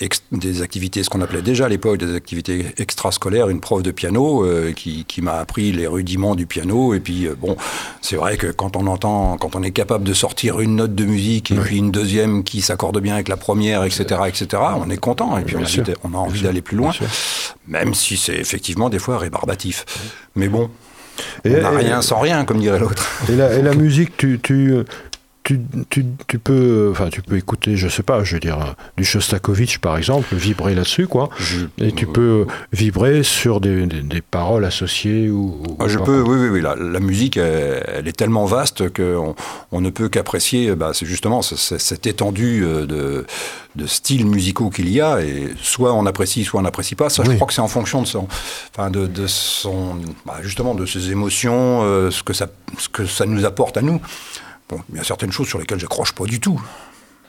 ex- 0.00 0.22
des 0.32 0.62
activités, 0.62 1.02
ce 1.04 1.10
qu'on 1.10 1.20
appelait 1.20 1.42
déjà 1.42 1.66
à 1.66 1.68
l'époque 1.68 1.98
des 1.98 2.14
activités 2.16 2.66
extrascolaires, 2.78 3.48
une 3.48 3.60
prof 3.60 3.82
de 3.82 3.90
piano 3.92 4.44
qui, 4.74 5.04
qui 5.04 5.22
m'a 5.22 5.34
appris 5.34 5.70
les 5.70 5.86
rudiments 5.86 6.34
du 6.34 6.46
piano. 6.46 6.94
Et 6.94 7.00
puis 7.00 7.28
bon, 7.40 7.56
c'est 8.00 8.16
vrai 8.16 8.36
que 8.38 8.48
quand 8.48 8.76
on 8.76 8.86
entend, 8.88 9.36
quand 9.36 9.54
on 9.54 9.62
est 9.62 9.70
capable 9.70 10.02
de 10.04 10.14
sortir 10.14 10.58
une 10.60 10.76
note 10.76 10.94
de 10.94 11.04
musique 11.04 11.50
et 11.52 11.54
Oui. 11.54 11.60
puis 11.64 11.76
une 11.78 11.90
deuxième 11.92 12.42
qui 12.42 12.60
s'accorde 12.60 12.98
bien 13.00 13.14
avec 13.14 13.28
la 13.28 13.36
première, 13.36 13.84
etc., 13.84 14.04
etc., 14.26 14.62
on 14.84 14.90
est 14.90 14.96
content 14.96 15.38
et 15.38 15.42
puis 15.42 15.54
on 15.56 15.62
a, 15.62 15.94
on 16.04 16.14
a 16.14 16.18
envie 16.18 16.42
d'aller 16.42 16.62
plus 16.62 16.76
loin, 16.76 16.92
même 17.68 17.94
si 17.94 18.15
c'est 18.16 18.34
effectivement 18.36 18.88
des 18.88 18.98
fois 18.98 19.18
rébarbatif. 19.18 19.84
Mais 20.34 20.48
bon, 20.48 20.70
Et- 21.44 21.56
on 21.56 21.62
n'a 21.62 21.70
rien 21.70 22.02
sans 22.02 22.18
rien, 22.20 22.44
comme 22.44 22.58
dirait 22.60 22.78
l'autre. 22.78 23.06
Et 23.30 23.36
la, 23.36 23.52
et 23.54 23.62
la 23.62 23.74
musique, 23.84 24.16
tu, 24.16 24.38
tu, 24.42 24.74
tu, 25.46 25.60
tu, 25.90 26.04
tu 26.26 26.40
peux, 26.40 26.88
enfin, 26.90 27.08
tu 27.08 27.22
peux 27.22 27.36
écouter, 27.36 27.76
je 27.76 27.86
sais 27.88 28.02
pas, 28.02 28.24
je 28.24 28.34
veux 28.34 28.40
dire, 28.40 28.74
du 28.96 29.04
Shostakovich 29.04 29.78
par 29.78 29.96
exemple, 29.96 30.34
vibrer 30.34 30.74
là-dessus, 30.74 31.06
quoi. 31.06 31.28
et 31.78 31.92
tu 31.92 32.06
peux 32.08 32.46
vibrer 32.72 33.22
sur 33.22 33.60
des, 33.60 33.86
des, 33.86 34.00
des 34.02 34.20
paroles 34.20 34.64
associées 34.64 35.30
ou. 35.30 35.62
ou 35.68 35.76
Ah, 35.78 35.86
je 35.86 35.98
peux, 35.98 36.20
oui, 36.20 36.36
oui, 36.40 36.48
oui. 36.48 36.60
La, 36.60 36.74
la 36.74 36.98
musique, 36.98 37.36
elle, 37.36 37.84
elle 37.94 38.08
est 38.08 38.16
tellement 38.16 38.44
vaste 38.44 38.92
qu'on 38.92 39.36
on 39.70 39.80
ne 39.80 39.90
peut 39.90 40.08
qu'apprécier, 40.08 40.74
bah, 40.74 40.90
c'est 40.94 41.06
justement 41.06 41.42
ce- 41.42 41.54
ce- 41.54 41.78
cette 41.78 42.08
étendue 42.08 42.64
euh, 42.64 42.84
de, 42.86 43.24
de 43.76 43.86
styles 43.86 44.26
musicaux 44.26 44.68
qu'il 44.70 44.88
y 44.88 45.00
a. 45.00 45.20
Et 45.22 45.54
soit 45.62 45.92
on 45.94 46.06
apprécie, 46.06 46.42
soit 46.44 46.58
on 46.58 46.64
n'apprécie 46.64 46.96
pas. 46.96 47.08
Ça, 47.08 47.22
je 47.24 47.30
crois 47.36 47.46
que 47.46 47.52
c'est 47.54 47.60
en 47.60 47.68
fonction 47.68 48.02
de 48.02 48.08
son, 48.08 48.26
enfin, 48.76 48.90
de, 48.90 49.06
de 49.06 49.28
son, 49.28 49.96
bah, 50.26 50.38
justement, 50.42 50.74
de 50.74 50.86
ses 50.86 51.12
émotions, 51.12 51.82
euh, 51.84 52.10
ce 52.10 52.24
que 52.24 52.32
ça, 52.32 52.48
ce 52.78 52.88
que 52.88 53.06
ça 53.06 53.26
nous 53.26 53.44
apporte 53.44 53.76
à 53.76 53.82
nous. 53.82 54.00
Bon, 54.68 54.80
il 54.90 54.96
y 54.96 54.98
a 54.98 55.04
certaines 55.04 55.32
choses 55.32 55.48
sur 55.48 55.58
lesquelles 55.58 55.78
j'accroche 55.78 56.12
pas 56.12 56.24
du 56.24 56.40
tout. 56.40 56.60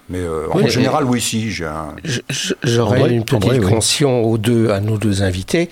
Mais 0.09 0.19
euh, 0.19 0.47
Oui, 0.53 0.63
en 0.63 0.67
général, 0.67 1.03
oui, 1.05 1.21
si. 1.21 1.51
J'ai 1.51 1.65
un... 1.65 1.95
J'aurais 2.63 3.13
une 3.13 3.23
petite 3.23 3.43
André, 3.43 3.59
oui. 3.59 4.05
aux 4.05 4.37
deux, 4.37 4.71
à 4.71 4.79
nos 4.79 4.97
deux 4.97 5.21
invités. 5.21 5.69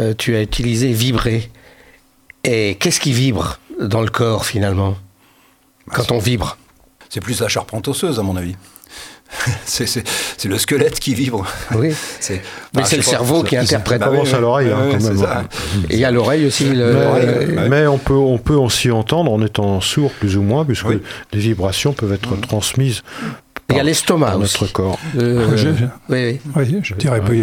Euh, 0.00 0.14
tu 0.16 0.34
as 0.36 0.42
utilisé 0.42 0.92
vibrer. 0.92 1.50
Et 2.44 2.76
qu'est-ce 2.78 3.00
qui 3.00 3.12
vibre 3.12 3.58
dans 3.80 4.02
le 4.02 4.08
corps 4.08 4.44
finalement? 4.44 4.96
Quand 5.92 6.10
on 6.12 6.18
vibre 6.18 6.58
C'est 7.08 7.20
plus 7.20 7.40
la 7.40 7.48
charpente 7.48 7.88
osseuse, 7.88 8.18
à 8.18 8.22
mon 8.22 8.36
avis. 8.36 8.56
c'est 9.64 10.44
le 10.48 10.58
squelette 10.58 10.98
qui 11.00 11.14
vibre. 11.14 11.46
Oui. 11.74 11.92
C'est- 12.20 12.42
Mais 12.74 12.84
c'est 12.84 12.92
je 12.92 12.96
le 12.96 13.02
cerveau 13.02 13.42
ça- 13.42 13.48
qui 13.48 13.54
ça- 13.56 13.62
interprète. 13.62 14.00
bah 14.00 14.06
commence 14.08 14.32
à 14.34 14.40
l'oreille, 14.40 14.70
hein, 14.70 14.88
quand 14.92 15.02
même. 15.02 15.16
ça. 15.18 15.44
Et 15.90 15.94
il 15.94 15.98
y 16.00 16.04
a 16.04 16.10
l'oreille 16.10 16.46
aussi. 16.46 16.64
Le, 16.70 16.92
Mais, 16.92 17.00
euh, 17.00 17.66
mais 17.68 17.86
on 17.86 17.98
peut, 17.98 18.14
on 18.14 18.38
peut 18.38 18.54
aussi 18.54 18.90
entendre 18.90 19.32
en 19.32 19.42
étant 19.44 19.80
sourd 19.80 20.10
plus 20.12 20.36
ou 20.36 20.42
moins, 20.42 20.64
puisque 20.64 20.88
Oui. 20.88 21.00
les 21.32 21.40
vibrations 21.40 21.92
peuvent 21.92 22.12
être 22.12 22.36
transmises 22.40 23.02
il 23.70 23.76
y 23.76 23.80
a 23.80 23.82
l'estomac 23.82 24.36
aussi. 24.36 24.58
notre 24.60 24.72
corps. 24.72 24.98
Euh, 25.18 25.56
Je- 25.56 25.68
oui, 26.08 26.40
Oui, 26.54 26.80
je 26.82 26.94
dirais. 26.94 27.20
Le 27.26 27.34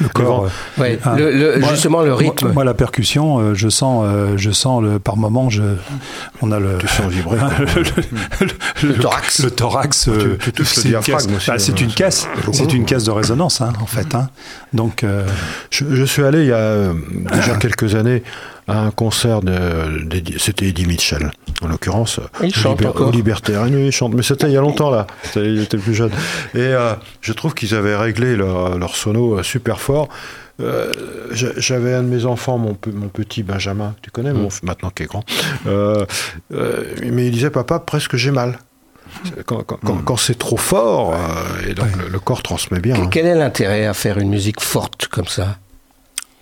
Le 0.00 0.08
corps. 0.08 0.44
euh, 0.44 0.48
oui. 0.78 0.82
Ouais, 0.82 0.98
Ah. 1.04 1.14
le- 1.16 1.30
le- 1.32 1.58
Moi- 1.58 1.70
justement, 1.70 2.02
le 2.02 2.12
rythme. 2.12 2.46
Moi, 2.46 2.54
moi, 2.54 2.64
la 2.64 2.74
percussion, 2.74 3.38
euh, 3.38 3.54
je 3.54 3.68
sens, 3.68 4.04
euh, 4.06 4.34
je 4.36 4.50
sens 4.50 4.82
le, 4.82 4.98
par 4.98 5.16
moment, 5.16 5.48
je, 5.48 5.62
on 6.42 6.52
a 6.52 6.60
le, 6.60 6.76
Tu 6.78 6.86
sens 6.88 7.06
vibrer. 7.10 7.38
quoi. 7.38 7.50
le, 8.40 8.88
Le 8.88 8.94
thorax. 8.94 9.42
Le 9.42 9.50
thorax, 9.50 10.08
tu 10.40 10.52
touches 10.52 10.76
le 10.76 10.82
c'est 10.82 10.88
une 10.90 11.00
caisse. 11.00 11.26
aussi, 11.26 11.50
Ah, 11.50 11.58
c'est 11.58 11.72
hein. 11.72 11.76
une 11.80 11.92
caisse. 11.92 12.26
C'est 12.52 12.72
une 12.74 12.84
caisse 12.84 13.04
de 13.04 13.10
résonance, 13.10 13.60
hein, 13.60 13.72
en 13.80 13.86
fait. 13.86 14.14
hein. 14.14 14.28
Donc, 14.72 15.02
euh, 15.04 15.24
Je, 15.70 15.84
je 15.90 16.04
suis 16.04 16.22
allé 16.22 16.40
il 16.40 16.46
y 16.48 16.52
a 16.52 16.92
déjà 17.32 17.56
quelques 17.60 17.94
années 17.94 18.22
à 18.70 18.78
un 18.80 18.90
concert 18.90 19.40
de, 19.42 19.54
c'était 20.38 20.66
Eddie 20.68 20.86
Mitchell, 20.86 21.30
en 21.62 21.68
l'occurrence. 21.68 22.20
Il 22.42 22.54
chante 22.54 22.84
encore. 22.84 23.08
au 23.08 23.10
Libertaire. 23.10 23.62
Oui, 23.64 23.86
il 23.86 23.92
chante, 23.92 24.14
mais 24.14 24.22
c'était 24.22 24.46
il 24.46 24.52
y 24.52 24.56
a 24.56 24.60
longtemps 24.60 24.90
là. 24.90 25.06
Il 25.36 25.60
était 25.62 25.76
plus 25.78 25.94
jeune. 25.94 26.10
Et 26.54 26.58
euh, 26.58 26.94
je 27.20 27.32
trouve 27.32 27.54
qu'ils 27.54 27.74
avaient 27.74 27.96
réglé 27.96 28.36
leur, 28.36 28.78
leur 28.78 28.94
sono 28.96 29.38
euh, 29.38 29.42
super 29.42 29.80
fort. 29.80 30.08
Euh, 30.60 30.92
j'a- 31.32 31.58
J'avais 31.58 31.94
un 31.94 32.02
de 32.02 32.08
mes 32.08 32.26
enfants, 32.26 32.58
mon, 32.58 32.74
pe- 32.74 32.90
mon 32.90 33.08
petit 33.08 33.42
Benjamin, 33.42 33.94
tu 34.02 34.10
connais, 34.10 34.32
mon, 34.34 34.48
f- 34.48 34.60
maintenant 34.62 34.90
qui 34.90 35.04
est 35.04 35.06
grand, 35.06 35.24
euh, 35.66 36.04
euh, 36.52 36.84
mais 37.10 37.26
il 37.26 37.32
disait 37.32 37.48
Papa, 37.50 37.78
presque 37.78 38.16
j'ai 38.16 38.30
mal. 38.30 38.58
Quand, 39.46 39.64
quand 40.04 40.16
c'est 40.16 40.38
trop 40.38 40.56
fort, 40.56 41.16
et 41.68 41.74
donc 41.74 41.88
le, 41.96 42.08
le 42.08 42.18
corps 42.20 42.42
transmet 42.42 42.78
bien. 42.78 42.94
Hein. 42.94 43.08
Quel 43.10 43.26
est 43.26 43.34
l'intérêt 43.34 43.86
à 43.86 43.94
faire 43.94 44.18
une 44.18 44.28
musique 44.30 44.60
forte 44.60 45.08
comme 45.08 45.26
ça? 45.26 45.56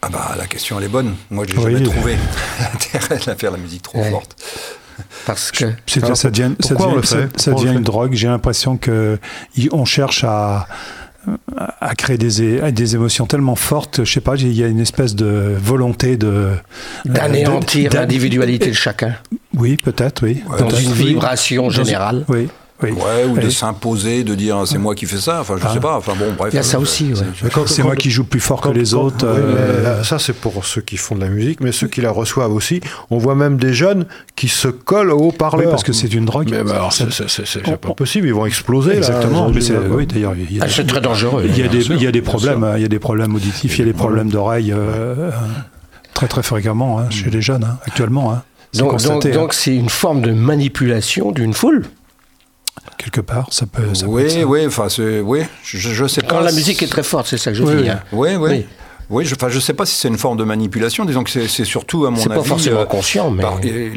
Ah 0.03 0.09
bah 0.11 0.35
la 0.39 0.47
question 0.47 0.79
elle 0.79 0.85
est 0.85 0.89
bonne. 0.89 1.15
Moi 1.31 1.45
j'ai 1.49 1.57
Oui. 1.59 1.73
jamais 1.75 1.83
trouvé 1.85 2.17
l'intérêt 2.61 3.29
à 3.31 3.35
faire 3.37 3.51
la 3.51 3.59
musique 3.59 3.83
trop 3.83 3.99
Ouais. 3.99 4.11
forte. 4.11 4.37
Parce 5.27 5.53
que 5.53 5.65
c'est- 5.87 6.03
Alors, 6.03 6.17
ça 6.17 6.31
devient, 6.31 6.53
ça 6.61 6.75
ça- 7.05 7.27
ça 7.37 7.51
une 7.53 7.83
drogue. 7.83 8.15
J'ai 8.15 8.27
l'impression 8.29 8.77
que 8.77 9.19
y- 9.57 9.69
on 9.73 9.85
cherche 9.85 10.25
à 10.25 10.67
à 11.81 11.95
créer 11.95 12.17
des, 12.17 12.73
des 12.73 12.95
émotions 12.95 13.27
tellement 13.27 13.57
fortes, 13.57 14.03
je 14.05 14.11
sais 14.11 14.21
pas, 14.23 14.37
il 14.37 14.51
y 14.53 14.65
a 14.65 14.67
une 14.67 14.81
espèce 14.81 15.15
de 15.15 15.55
volonté 15.61 16.17
de 16.17 16.53
d'anéantir 17.05 17.91
d'in- 17.91 18.01
l'individualité 18.01 18.69
de 18.69 18.73
chacun 18.73 19.15
Oui, 19.55 19.77
peut-être, 19.77 20.23
oui. 20.23 20.43
Ouais, 20.49 20.59
dans 20.59 20.71
une 20.71 20.93
vibration 20.93 21.69
générale. 21.71 22.25
Oui, 22.29 22.49
oui. 22.83 22.91
Ouais, 22.93 23.25
ou 23.29 23.37
de 23.39 23.49
s'imposer, 23.51 24.23
de 24.25 24.35
dire 24.35 24.63
c'est 24.67 24.79
moi 24.79 24.95
qui 24.95 25.07
fais 25.07 25.17
ça. 25.19 25.41
Enfin 25.41 25.57
je 25.59 25.65
Ah. 25.67 25.73
sais 25.75 25.81
pas. 25.81 25.97
Enfin 25.97 26.13
bon 26.19 26.33
bref. 26.37 26.53
Il 26.53 26.57
y 26.57 26.61
a 26.61 26.63
ça 26.63 26.77
euh, 26.79 26.81
aussi, 26.81 27.11
c'est- 27.15 27.21
ouais. 27.23 27.27
Mais 27.43 27.51
quand- 27.51 27.67
C'est 27.69 27.83
moi 27.83 27.97
qui 27.97 28.11
joue 28.11 28.25
plus 28.25 28.41
fort 28.41 28.61
que 28.61 28.69
les 28.69 28.91
quand- 28.91 29.03
autres. 29.03 29.25
euh, 29.27 29.83
là, 29.83 30.05
ça, 30.05 30.19
c'est 30.19 30.33
pour 30.33 30.65
ceux 30.65 30.81
qui 30.81 30.97
font 30.97 31.15
de 31.17 31.21
la 31.21 31.29
musique, 31.29 31.61
mais 31.61 31.73
ceux 31.73 31.89
qui 31.89 32.01
la 32.01 32.11
reçoivent 32.11 32.53
aussi. 32.53 32.81
On 33.11 33.19
voit 33.19 33.35
même 33.35 33.57
des 33.57 33.73
jeunes 33.75 34.07
qui 34.37 34.49
se 34.49 34.69
collent 34.69 35.11
au 35.11 35.19
oui, 35.21 35.27
haut-parleur. 35.29 35.71
parce 35.71 35.83
que 35.83 35.93
c'est 35.93 36.13
une 36.15 36.25
drogue. 36.25 36.49
Mais 36.51 36.63
bah, 36.63 36.73
alors, 36.77 36.93
Ça- 36.93 37.07
c'est- 37.11 37.29
c'est 37.29 37.47
c'est- 37.47 37.61
on- 37.67 37.71
c'est 37.73 37.77
pas 37.81 37.95
possible, 37.95 38.27
ils 38.29 38.35
vont 38.35 38.47
exploser. 38.47 38.97
Exactement. 38.97 39.49
Oui, 39.91 40.07
d'ailleurs, 40.07 40.35
il 40.37 40.57
y 40.57 40.61
a, 40.61 40.65
Ah, 40.65 40.69
c'est 40.69 40.87
très 40.87 41.01
dangereux. 41.01 41.45
il 41.49 41.59
y 41.59 41.63
a 41.63 41.69
des, 41.69 41.85
il 41.87 42.03
y 42.03 42.07
a 42.07 42.13
des 42.13 42.23
problèmes, 42.23 42.65
il 42.77 42.83
y 42.83 42.85
a 42.85 42.89
des 42.89 42.99
problèmes 42.99 43.35
auditifs, 43.35 43.77
il 43.79 43.81
y 43.81 43.89
a 43.89 43.93
des 43.93 43.99
problèmes 43.99 44.31
d'oreille 44.31 44.73
euh, 44.73 45.31
très 46.15 46.29
très 46.29 46.43
fréquemment 46.43 46.99
hein, 47.01 47.07
chez 47.11 47.31
les 47.31 47.41
jeunes 47.43 47.65
hein, 47.65 47.79
actuellement. 47.87 48.33
Hein. 48.33 48.43
Hein, 48.79 49.33
donc 49.33 49.55
c'est 49.55 49.75
une 49.75 49.89
forme 49.89 50.21
de 50.21 50.33
manipulation 50.33 51.33
d'une 51.33 51.55
foule. 51.55 51.85
Quelque 52.99 53.21
part, 53.23 53.47
ça 53.51 53.67
peut. 53.67 53.83
Ça 53.95 54.07
peut 54.07 54.21
être 54.21 54.25
Oui, 54.27 54.31
ça. 54.31 54.45
oui, 54.47 54.67
enfin, 54.67 54.89
c'est, 54.89 55.21
oui, 55.21 55.41
je, 55.63 55.79
je 55.79 56.07
sais 56.07 56.21
pas. 56.21 56.29
Quand 56.29 56.41
la 56.41 56.53
musique 56.53 56.83
est 56.83 56.89
très 56.89 57.03
forte, 57.03 57.27
c'est 57.29 57.39
ça 57.39 57.51
que 57.53 57.57
je 57.57 57.63
Oui, 57.63 57.77
dis. 57.77 57.83
oui. 57.85 57.89
hein. 57.89 58.01
Oui, 58.13 58.31
oui. 58.39 58.51
Oui. 58.51 58.67
Oui, 59.11 59.25
je, 59.25 59.35
enfin, 59.35 59.49
je 59.49 59.59
sais 59.59 59.73
pas 59.73 59.87
si 59.87 59.95
c'est 59.95 60.09
une 60.09 60.19
forme 60.19 60.37
de 60.37 60.45
manipulation. 60.45 61.07
Disons 61.07 61.25
que 61.25 61.31
c'est, 61.31 61.49
c'est 61.49 61.65
surtout, 61.65 62.05
à 62.05 62.11
mon 62.11 62.17
C'est 62.19 62.31
avis. 62.31 62.41
pas 62.41 62.45
forcément 62.45 62.81
euh, 62.81 62.85
conscient, 62.85 63.31
mais 63.31 63.41
par- 63.43 63.59
euh, 63.65 63.89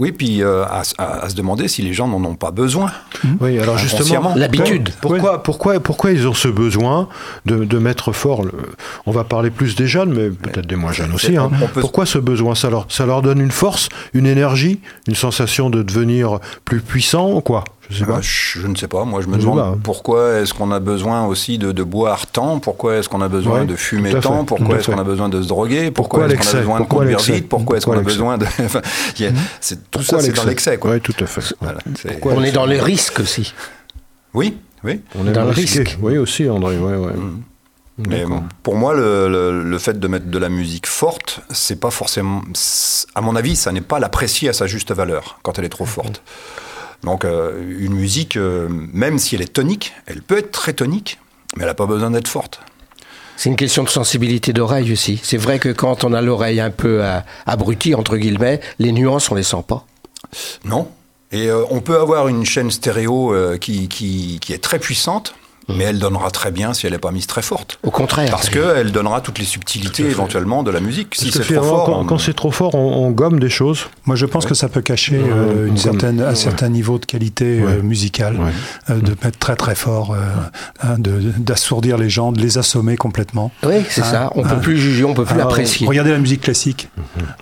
oui, 0.00 0.10
puis 0.10 0.42
euh, 0.42 0.64
à, 0.64 0.82
à- 0.98 1.24
à 1.24 1.28
se 1.28 1.36
demander 1.36 1.68
si 1.68 1.82
les 1.82 1.92
gens 1.92 2.08
n'en 2.08 2.24
ont 2.24 2.34
pas 2.34 2.50
besoin. 2.50 2.90
Oui, 3.40 3.60
alors 3.60 3.78
justement. 3.78 4.34
L'habitude. 4.34 4.88
Pourquoi, 5.00 5.44
pourquoi, 5.44 5.78
pourquoi 5.78 6.10
ils 6.10 6.26
ont 6.26 6.34
ce 6.34 6.48
besoin 6.48 7.08
de, 7.44 7.64
de 7.64 7.78
mettre 7.78 8.10
fort 8.10 8.42
le- 8.42 8.50
On 9.06 9.12
va 9.12 9.22
parler 9.22 9.50
plus 9.50 9.76
des 9.76 9.86
jeunes, 9.86 10.12
mais 10.12 10.30
peut-être 10.30 10.66
des 10.66 10.74
moins 10.74 10.90
jeunes 10.90 11.12
aussi. 11.14 11.36
hein. 11.36 11.48
peut- 11.72 11.80
Pourquoi 11.80 12.04
ce 12.04 12.18
besoin? 12.18 12.56
Ça 12.56 12.68
leur, 12.68 12.86
ça 12.88 13.06
leur 13.06 13.22
donne 13.22 13.40
une 13.40 13.52
force, 13.52 13.88
une 14.14 14.26
énergie, 14.26 14.80
une 15.06 15.14
sensation 15.14 15.70
de 15.70 15.84
devenir 15.84 16.40
plus 16.64 16.80
puissant 16.80 17.30
ou 17.34 17.40
quoi? 17.40 17.62
Je 17.90 17.98
sais 17.98 18.02
Euh, 18.04 18.06
pas. 18.14 18.20
je, 18.20 18.60
je 18.60 18.66
ne 18.66 18.74
sais 18.74 18.88
pas. 18.88 19.04
Moi, 19.04 19.20
je 19.20 19.28
me 19.28 19.34
Je 19.34 19.40
demande 19.40 19.58
pas. 19.58 19.78
pourquoi 19.82 20.38
est-ce 20.40 20.52
qu'on 20.54 20.70
a 20.72 20.80
besoin 20.80 21.24
aussi 21.26 21.58
de, 21.58 21.72
de 21.72 21.82
boire 21.82 22.26
tant? 22.26 22.58
Pourquoi 22.58 22.96
est-ce 22.96 23.08
qu'on 23.08 23.20
a 23.20 23.28
besoin 23.28 23.60
Ouais, 23.60 23.66
de 23.66 23.76
fumer 23.76 24.14
tant? 24.20 24.44
Pourquoi 24.44 24.76
est-ce 24.78 24.90
qu'on 24.90 24.98
a 24.98 25.04
besoin 25.04 25.28
de 25.28 25.40
se 25.42 25.48
droguer? 25.48 25.90
Pourquoi 25.90 26.26
Pourquoi, 26.26 26.34
est-ce 26.40 26.50
qu'on 26.50 26.56
a 26.56 26.60
besoin 26.60 26.80
de 26.80 26.84
conduire 26.86 27.18
vite? 27.20 27.48
Pourquoi 27.48 27.76
est-ce 27.76 27.86
qu'on 27.86 27.98
a 27.98 28.02
besoin 28.02 28.38
de 28.38 28.44
Enfin, 28.64 28.80
a- 28.80 29.32
c'est, 29.60 29.76
tout 29.76 29.98
Pourquoi 30.00 30.20
ça, 30.20 30.24
c'est 30.26 30.32
dans 30.32 30.44
l'excès, 30.44 30.78
quoi. 30.78 30.92
Oui, 30.92 31.00
tout 31.00 31.14
à 31.20 31.26
fait. 31.26 31.54
Voilà, 31.60 31.78
c'est- 32.00 32.08
Pourquoi 32.08 32.32
on 32.34 32.42
est 32.42 32.52
dans 32.52 32.66
les 32.66 32.80
risques 32.80 33.20
aussi. 33.20 33.52
Oui, 34.34 34.56
oui. 34.84 35.00
On 35.18 35.26
aime 35.26 35.32
dans 35.32 35.44
le 35.44 35.50
risque. 35.50 35.96
Oui, 36.02 36.18
aussi, 36.18 36.48
André. 36.48 36.78
Ouais, 36.78 36.96
ouais. 36.96 37.12
Mais 38.08 38.24
pour 38.62 38.74
moi, 38.76 38.92
le, 38.94 39.28
le- 39.28 39.62
le 39.62 39.78
fait 39.78 39.98
de 39.98 40.06
mettre 40.08 40.26
de 40.26 40.38
la 40.38 40.50
musique 40.50 40.86
forte, 40.86 41.40
c'est 41.50 41.80
pas 41.80 41.90
forcément. 41.90 42.42
À 43.14 43.22
mon 43.22 43.34
avis, 43.36 43.56
ça 43.56 43.72
n'est 43.72 43.80
pas 43.80 43.98
l'apprécier 43.98 44.50
à 44.50 44.52
sa 44.52 44.66
juste 44.66 44.92
valeur 44.92 45.38
quand 45.42 45.58
elle 45.58 45.64
est 45.64 45.70
trop 45.70 45.86
forte. 45.86 46.20
Donc, 47.02 47.24
euh, 47.24 47.62
une 47.78 47.94
musique, 47.94 48.36
euh, 48.36 48.68
même 48.70 49.18
si 49.18 49.34
elle 49.34 49.42
est 49.42 49.52
tonique, 49.52 49.92
elle 50.06 50.22
peut 50.22 50.38
être 50.38 50.50
très 50.50 50.72
tonique, 50.72 51.18
mais 51.56 51.62
elle 51.62 51.68
n'a 51.68 51.74
pas 51.74 51.86
besoin 51.86 52.10
d'être 52.10 52.28
forte. 52.28 52.60
C'est 53.36 53.50
une 53.50 53.56
question 53.56 53.84
de 53.84 53.88
sensibilité 53.88 54.52
d'oreille 54.52 54.92
aussi. 54.92 55.20
C'est 55.22 55.36
vrai 55.36 55.58
que 55.58 55.68
quand 55.68 56.04
on 56.04 56.14
a 56.14 56.22
l'oreille 56.22 56.60
un 56.60 56.70
peu 56.70 57.04
euh, 57.04 57.20
abrutie, 57.44 57.94
entre 57.94 58.16
guillemets, 58.16 58.60
les 58.78 58.92
nuances, 58.92 59.30
on 59.30 59.34
les 59.34 59.42
sent 59.42 59.62
pas. 59.66 59.84
Non. 60.64 60.88
Et 61.32 61.48
euh, 61.48 61.64
on 61.70 61.80
peut 61.80 62.00
avoir 62.00 62.28
une 62.28 62.46
chaîne 62.46 62.70
stéréo 62.70 63.34
euh, 63.34 63.58
qui, 63.58 63.88
qui, 63.88 64.38
qui 64.40 64.54
est 64.54 64.62
très 64.62 64.78
puissante, 64.78 65.34
mais 65.68 65.84
elle 65.84 65.98
donnera 65.98 66.30
très 66.30 66.50
bien 66.50 66.72
si 66.74 66.86
elle 66.86 66.92
n'est 66.92 66.98
pas 66.98 67.10
mise 67.10 67.26
très 67.26 67.42
forte. 67.42 67.78
Au 67.82 67.90
contraire. 67.90 68.30
Parce 68.30 68.48
qu'elle 68.50 68.92
donnera 68.92 69.20
toutes 69.20 69.38
les 69.38 69.44
subtilités 69.44 70.04
éventuellement 70.04 70.62
de 70.62 70.70
la 70.70 70.80
musique. 70.80 71.14
Si 71.14 71.24
Parce 71.26 71.38
que 71.38 71.44
c'est 71.44 71.54
trop 71.54 71.64
fort. 71.64 71.84
quand, 71.86 72.00
on- 72.00 72.04
quand 72.04 72.18
c'est 72.18 72.34
trop 72.34 72.50
fort, 72.50 72.74
on, 72.74 73.06
on 73.06 73.10
gomme 73.10 73.40
des 73.40 73.48
choses. 73.48 73.86
Moi, 74.06 74.14
je 74.16 74.26
pense 74.26 74.46
que 74.46 74.54
ça 74.54 74.68
peut 74.68 74.80
cacher 74.82 75.18
Ouais, 75.18 75.28
euh, 75.30 75.62
une 75.66 75.68
comme- 75.74 75.76
certaine, 75.78 76.20
un 76.20 76.28
ouais. 76.30 76.34
certain 76.34 76.68
niveau 76.68 76.98
de 76.98 77.04
qualité 77.06 77.60
euh, 77.60 77.82
musicale, 77.82 78.36
Ouais. 78.36 78.52
euh, 78.90 79.00
de 79.00 79.10
mettre 79.24 79.38
très 79.38 79.56
très 79.56 79.74
fort, 79.74 80.12
euh, 80.12 80.18
hein, 80.82 80.96
de- 80.98 81.32
d'assourdir 81.38 81.98
les 81.98 82.10
gens, 82.10 82.32
de 82.32 82.40
les 82.40 82.58
assommer 82.58 82.96
complètement. 82.96 83.50
Oui, 83.64 83.74
c'est 83.88 84.02
Ah, 84.02 84.10
ça. 84.10 84.30
On 84.36 84.44
ah. 84.44 84.54
peut 84.54 84.60
plus 84.60 84.78
juger, 84.78 85.04
on 85.04 85.14
peut 85.14 85.24
plus 85.24 85.34
Alors, 85.34 85.48
l'apprécier. 85.48 85.86
Regardez 85.86 86.10
la 86.12 86.18
musique 86.18 86.42
classique. 86.42 86.88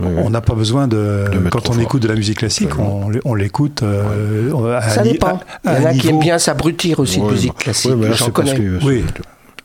Ouais, 0.00 0.06
ouais. 0.06 0.22
On 0.24 0.30
n'a 0.30 0.40
pas 0.40 0.54
besoin 0.54 0.88
de. 0.88 1.24
Quand 1.50 1.68
on 1.68 1.72
fort. 1.74 1.82
écoute 1.82 2.02
de 2.02 2.08
la 2.08 2.14
musique 2.14 2.38
classique, 2.38 2.78
on, 2.78 3.10
on 3.24 3.34
l'écoute. 3.34 3.82
Ça 4.88 5.02
dépend. 5.02 5.40
Il 5.64 5.72
y 5.72 5.76
en 5.76 5.84
a 5.86 5.92
qui 5.94 6.08
aiment 6.08 6.20
bien 6.20 6.38
s'abrutir 6.38 7.00
aussi 7.00 7.20
de 7.20 7.24
musique 7.26 7.54
classique. 7.56 7.92
J'en 8.14 8.30
connais. 8.30 8.54
que- 8.56 8.85
Oui. 8.85 9.04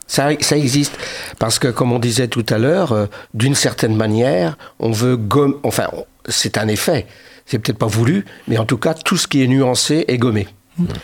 Ça, 0.06 0.28
ça 0.40 0.56
existe. 0.56 0.96
Parce 1.38 1.58
que, 1.60 1.68
comme 1.68 1.92
on 1.92 1.98
disait 2.00 2.26
tout 2.28 2.44
à 2.48 2.58
l'heure, 2.58 2.90
euh, 2.92 3.06
d'une 3.32 3.54
certaine 3.54 3.94
manière, 3.96 4.56
on 4.80 4.90
veut 4.90 5.16
gommer. 5.16 5.54
Enfin, 5.62 5.86
c'est 6.28 6.58
un 6.58 6.66
effet. 6.66 7.06
C'est 7.46 7.58
peut-être 7.60 7.78
pas 7.78 7.86
voulu, 7.86 8.24
mais 8.48 8.58
en 8.58 8.64
tout 8.64 8.76
cas, 8.76 8.94
tout 8.94 9.16
ce 9.16 9.26
qui 9.28 9.42
est 9.42 9.46
nuancé 9.46 10.04
est 10.08 10.18
gommé. 10.18 10.48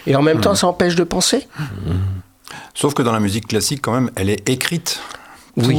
Et 0.06 0.16
en 0.16 0.22
même 0.22 0.40
temps, 0.40 0.54
ça 0.54 0.66
empêche 0.68 0.94
de 0.96 1.04
penser. 1.04 1.46
Sauf 2.74 2.94
que 2.94 3.02
dans 3.02 3.12
la 3.12 3.20
musique 3.20 3.46
classique, 3.48 3.80
quand 3.82 3.92
même, 3.92 4.10
elle 4.16 4.30
est 4.30 4.48
écrite 4.48 5.00
Oui. 5.56 5.74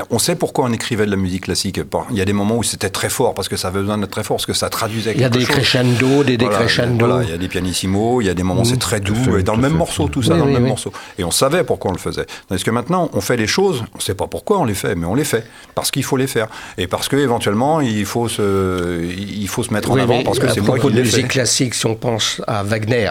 Pour 0.00 0.16
on 0.16 0.18
sait 0.18 0.36
pourquoi 0.36 0.64
on 0.64 0.72
écrivait 0.72 1.06
de 1.06 1.10
la 1.10 1.16
musique 1.16 1.44
classique. 1.44 1.80
Il 2.10 2.16
y 2.16 2.20
a 2.20 2.24
des 2.24 2.32
moments 2.32 2.56
où 2.56 2.62
c'était 2.62 2.90
très 2.90 3.08
fort 3.08 3.34
parce 3.34 3.48
que 3.48 3.56
ça 3.56 3.68
avait 3.68 3.80
besoin 3.80 3.98
d'être 3.98 4.10
très 4.10 4.24
fort, 4.24 4.36
parce 4.36 4.46
que 4.46 4.52
ça 4.52 4.68
traduisait 4.68 5.14
quelque 5.14 5.34
chose. 5.34 5.36
Il 5.36 5.40
y 5.40 5.44
a 5.44 5.46
des 5.46 5.52
crescendo, 5.52 6.24
des 6.24 6.36
décrescendo. 6.36 7.06
Voilà, 7.06 7.24
il 7.24 7.30
y 7.30 7.34
a 7.34 7.38
des 7.38 7.48
pianissimo, 7.48 8.20
il 8.20 8.26
y 8.26 8.30
a 8.30 8.34
des 8.34 8.42
moments 8.42 8.62
où 8.62 8.64
c'est 8.64 8.78
très 8.78 9.00
doux, 9.00 9.36
et 9.38 9.42
dans 9.42 9.54
le 9.56 9.62
même 9.62 9.74
morceau, 9.74 10.08
tout 10.08 10.22
ça, 10.22 10.36
dans 10.36 10.46
le 10.46 10.52
même 10.52 10.66
morceau. 10.66 10.92
Et 11.18 11.24
on 11.24 11.30
savait 11.30 11.64
pourquoi 11.64 11.90
on 11.90 11.94
le 11.94 12.00
faisait. 12.00 12.26
Tandis 12.48 12.64
que 12.64 12.70
maintenant, 12.70 13.10
on 13.12 13.20
fait 13.20 13.36
les 13.36 13.46
choses, 13.46 13.84
on 13.94 13.98
ne 13.98 14.02
sait 14.02 14.14
pas 14.14 14.26
pourquoi 14.26 14.58
on 14.58 14.64
les 14.64 14.74
fait, 14.74 14.94
mais 14.94 15.06
on 15.06 15.14
les 15.14 15.24
fait 15.24 15.44
parce 15.74 15.90
qu'il 15.90 16.04
faut 16.04 16.16
les 16.16 16.26
faire 16.26 16.48
et 16.78 16.86
parce 16.86 17.08
que 17.08 17.16
éventuellement 17.16 17.80
il 17.80 18.06
faut 18.06 18.28
se, 18.28 19.04
il 19.04 19.48
faut 19.48 19.62
se 19.62 19.72
mettre 19.72 19.90
en 19.90 19.96
avant 19.96 20.22
parce 20.22 20.38
que 20.38 20.48
c'est 20.48 20.60
moi 20.60 20.78
qui 20.78 20.86
de 20.86 21.00
musique 21.00 21.28
classique, 21.28 21.74
si 21.74 21.86
on 21.86 21.94
pense 21.94 22.40
à 22.46 22.62
Wagner, 22.62 23.10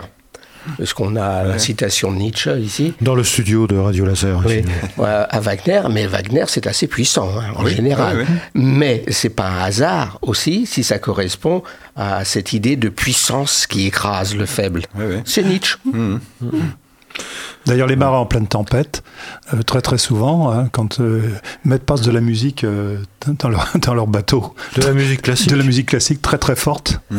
parce 0.78 0.94
qu'on 0.94 1.16
a 1.16 1.44
la 1.44 1.60
citation 1.60 2.12
de 2.12 2.18
Nietzsche 2.18 2.60
ici. 2.60 2.94
Dans 3.02 3.16
le 3.16 3.24
studio 3.24 3.68
de 3.68 3.76
Radio 3.78 4.06
Laser. 4.06 4.42
Oui, 4.46 4.64
à 4.98 5.40
Wagner, 5.40 5.82
mais 5.90 6.08
Wagner 6.08 6.46
c'est 6.48 6.68
assez 6.68 6.88
puissant 6.88 7.30
hein, 7.40 7.54
en 7.56 7.66
général. 7.68 8.26
mais 8.54 9.04
c'est 9.10 9.30
pas 9.30 9.48
un 9.48 9.64
hasard 9.64 10.20
aussi 10.22 10.66
si 10.66 10.84
ça 10.84 11.00
correspond 11.00 11.64
à 11.96 12.26
cette 12.26 12.54
idée 12.54 12.76
de 12.76 12.90
puissance 12.90 13.68
qui 13.68 13.88
écrase 13.88 14.36
le 14.36 14.46
faible. 14.46 14.84
C'est 15.26 15.44
Nietzsche. 15.44 15.78
Mmh. 15.86 16.18
Mmh. 16.42 16.48
D'ailleurs, 17.66 17.88
les 17.88 17.96
marins 17.96 18.20
en 18.20 18.26
pleine 18.26 18.48
tempête, 18.48 19.04
euh, 19.54 19.64
très 19.64 19.82
très 19.82 19.98
souvent, 19.98 20.52
hein, 20.52 20.70
quand 20.72 21.00
euh, 21.00 21.22
ils 21.64 21.70
mettent 21.70 21.86
passe 21.86 22.02
de 22.02 22.12
la 22.12 22.22
musique 22.22 22.64
euh, 22.64 22.98
dans, 23.40 23.50
leur, 23.50 23.68
dans 23.82 23.94
leur 23.94 24.08
bateau. 24.08 24.54
De 24.76 24.84
la 24.84 24.94
musique 24.94 25.24
classique 25.24 25.50
De 25.50 25.56
la 25.56 25.64
musique 25.64 25.88
classique 25.88 26.22
très 26.22 26.38
très 26.38 26.56
forte. 26.56 27.00
Mmh. 27.10 27.18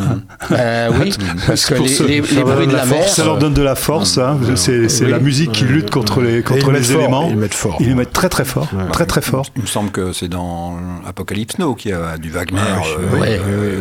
oui, 1.00 1.14
parce 1.46 1.66
que 1.66 1.74
les, 1.74 2.20
bruits 2.20 2.66
de 2.66 2.72
la, 2.72 2.86
mer... 2.86 3.08
Ça 3.08 3.24
leur 3.24 3.38
donne 3.38 3.54
de 3.54 3.62
la 3.62 3.74
force. 3.74 4.18
Hein, 4.18 4.38
c'est 4.56 4.86
la 5.02 5.18
musique 5.18 5.52
qui 5.52 5.64
lutte 5.64 5.90
contre 5.90 6.20
les, 6.20 6.42
contre 6.42 6.70
les 6.70 6.92
éléments. 6.92 7.28
Ils 7.28 7.36
mettent 7.36 7.54
fort. 7.54 7.76
Ils 7.80 7.88
les 7.88 7.94
mettent 7.94 8.12
très 8.12 8.28
très 8.28 8.44
fort. 8.44 8.68
Très 8.92 9.06
très 9.06 9.22
fort. 9.22 9.46
Il 9.56 9.62
me 9.62 9.66
semble 9.66 9.90
que 9.90 10.12
c'est 10.12 10.28
dans 10.28 10.76
Apocalypse 11.06 11.58
Now 11.58 11.74
qu'il 11.74 11.90
y 11.90 11.94
a 11.94 12.18
du 12.18 12.30
Wagner 12.30 12.60
oui, 13.12 13.20
oui, 13.20 13.32